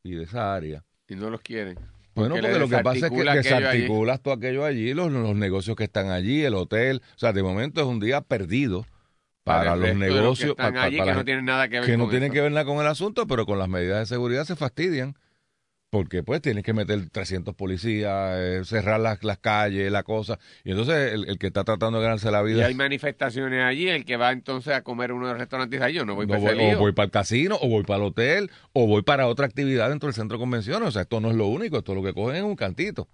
y 0.03 0.15
de 0.15 0.25
esa 0.25 0.55
área. 0.55 0.83
Y 1.07 1.15
no 1.15 1.31
los 1.31 1.41
quieren. 1.43 1.79
Bueno, 2.15 2.35
Porque 2.35 2.59
lo 2.59 2.69
que 2.69 2.79
pasa 2.79 3.07
es 3.07 3.13
que 3.13 3.17
desarticula 3.23 3.33
aquello 3.33 3.57
allí. 3.57 3.63
desarticulas 3.65 4.21
todo 4.23 4.35
aquello 4.35 4.65
allí, 4.65 4.95
los, 4.95 5.13
los 5.13 5.37
negocios 5.37 5.77
que 5.77 5.85
están 5.85 6.11
allí, 6.11 6.43
el 6.43 6.55
hotel. 6.55 7.03
O 7.15 7.19
sea, 7.19 7.33
de 7.33 7.43
momento 7.43 7.81
es 7.81 7.87
un 7.87 8.01
día 8.01 8.21
perdido 8.21 8.85
para, 9.45 9.77
los 9.77 9.89
que 9.91 9.95
negocios. 9.95 10.51
están 10.51 10.75
pa- 10.75 10.81
pa- 10.81 10.87
allí, 10.87 10.99
para 10.99 11.13
que 11.13 11.19
no 11.19 11.25
tienen 11.25 11.45
nada 11.45 11.69
que 11.69 11.77
ver 11.81 11.85
que 11.87 11.97
no 11.97 12.05
con 12.05 12.11
tienen 12.11 12.33
que 12.33 12.41
ver 12.41 12.53
nada 12.53 12.65
con 12.65 12.79
el 12.79 12.87
asunto, 12.87 13.27
pero 13.27 13.47
con 13.47 13.59
las 13.59 13.69
medidas 13.69 14.01
de 14.01 14.07
seguridad 14.07 14.45
se 14.45 14.57
fastidian. 14.57 15.15
Porque 15.91 16.23
pues 16.23 16.41
tienes 16.41 16.63
que 16.63 16.73
meter 16.73 17.11
300 17.11 17.53
policías, 17.57 18.37
eh, 18.39 18.63
cerrar 18.65 19.01
las, 19.01 19.25
las 19.25 19.39
calles, 19.39 19.91
la 19.91 20.05
cosa. 20.05 20.39
Y 20.63 20.71
entonces 20.71 21.13
el, 21.13 21.29
el 21.29 21.37
que 21.37 21.49
está 21.49 21.65
tratando 21.65 21.99
de 21.99 22.05
ganarse 22.05 22.31
la 22.31 22.43
Y 22.43 22.45
vida 22.53 22.67
hay 22.67 22.75
manifestaciones 22.75 23.65
allí, 23.65 23.89
el 23.89 24.05
que 24.05 24.17
va 24.17 24.31
entonces 24.31 24.73
a 24.73 24.83
comer 24.83 25.11
uno 25.13 25.27
de 25.27 25.33
los 25.33 25.41
restaurantes 25.41 25.79
dice, 25.81 25.85
"Ay, 25.85 25.95
yo 25.95 26.05
no 26.05 26.15
voy 26.15 26.27
no 26.27 26.35
para 26.35 26.41
voy- 26.43 26.51
ese 26.53 26.63
o 26.65 26.69
lío". 26.71 26.79
voy 26.79 26.93
para 26.93 27.07
el 27.07 27.11
casino, 27.11 27.59
o 27.61 27.69
voy 27.69 27.83
para 27.83 27.97
el 27.99 28.05
hotel, 28.05 28.51
o 28.73 28.87
voy 28.87 29.03
para 29.03 29.27
otra 29.27 29.47
actividad 29.47 29.89
dentro 29.91 30.07
del 30.07 30.15
centro 30.15 30.39
de 30.39 30.43
convenciones. 30.43 30.89
O 30.89 30.93
sea, 30.93 31.03
esto 31.03 31.21
no 31.21 31.31
es 31.31 31.37
lo 31.37 31.49
único, 31.49 31.79
esto 31.79 31.93
lo 31.95 32.05
que 32.05 32.15
cogen 32.15 32.37
es 32.37 32.43
un 32.45 32.55
cantito. 32.55 33.09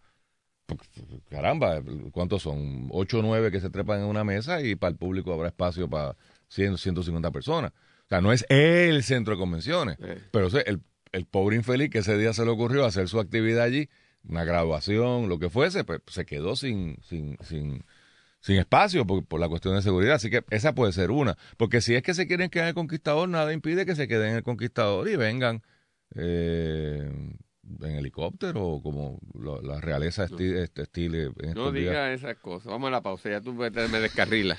Caramba, 1.31 1.81
¿cuántos 2.13 2.43
son? 2.43 2.89
8 2.91 3.21
o 3.21 3.23
9 3.23 3.51
que 3.51 3.61
se 3.61 3.71
trepan 3.71 4.01
en 4.01 4.07
una 4.07 4.25
mesa 4.25 4.61
y 4.61 4.75
para 4.75 4.91
el 4.91 4.97
público 4.97 5.33
habrá 5.33 5.49
espacio 5.49 5.89
para 5.89 6.17
100, 6.49 6.77
150 6.77 7.31
personas. 7.31 7.73
O 7.73 8.09
sea, 8.09 8.21
no 8.21 8.33
es 8.33 8.45
el 8.49 9.03
centro 9.03 9.35
de 9.35 9.39
convenciones. 9.39 9.97
Eh. 10.01 10.19
Pero 10.31 10.47
o 10.47 10.51
sea, 10.51 10.61
el, 10.63 10.81
el 11.17 11.25
pobre 11.27 11.57
infeliz 11.57 11.91
que 11.91 11.99
ese 11.99 12.17
día 12.19 12.33
se 12.33 12.45
le 12.45 12.51
ocurrió 12.51 12.85
hacer 12.85 13.09
su 13.09 13.19
actividad 13.21 13.65
allí, 13.65 13.89
una 14.29 14.45
graduación, 14.45 15.29
lo 15.29 15.39
que 15.39 15.51
fuese, 15.51 15.85
pues 15.85 16.01
se 16.09 16.27
quedó 16.27 16.57
sin, 16.57 16.99
sin, 17.03 17.37
sin, 17.43 17.85
sin 18.41 18.57
espacio 18.57 19.07
por, 19.07 19.25
por 19.25 19.41
la 19.41 19.49
cuestión 19.49 19.75
de 19.77 19.83
seguridad. 19.83 20.17
Así 20.17 20.31
que 20.31 20.45
esa 20.51 20.75
puede 20.75 20.93
ser 20.93 21.11
una. 21.11 21.37
Porque 21.57 21.81
si 21.81 21.95
es 21.95 22.03
que 22.03 22.13
se 22.15 22.27
quieren 22.27 22.51
quedar 22.51 22.65
en 22.67 22.69
el 22.71 22.75
Conquistador, 22.75 23.29
nada 23.29 23.53
impide 23.53 23.87
que 23.87 23.95
se 23.97 24.09
queden 24.09 24.31
en 24.31 24.37
el 24.37 24.43
Conquistador 24.43 25.09
y 25.09 25.17
vengan 25.17 25.63
eh, 26.15 27.11
en 27.83 27.91
helicóptero 27.97 28.65
o 28.67 28.83
como 28.83 29.19
lo- 29.35 29.61
la 29.63 29.81
realeza 29.81 30.27
esti- 30.29 30.71
estilo 30.77 31.17
en 31.19 31.33
No 31.39 31.49
estos 31.49 31.73
días. 31.75 31.85
diga 31.91 32.13
esas 32.13 32.37
cosas. 32.37 32.67
Vamos 32.71 32.89
a 32.89 32.91
la 32.93 33.01
pausa, 33.03 33.31
ya 33.31 33.41
tú 33.41 33.53
me 33.55 33.71
me 33.71 34.01
descarrilas. 34.01 34.59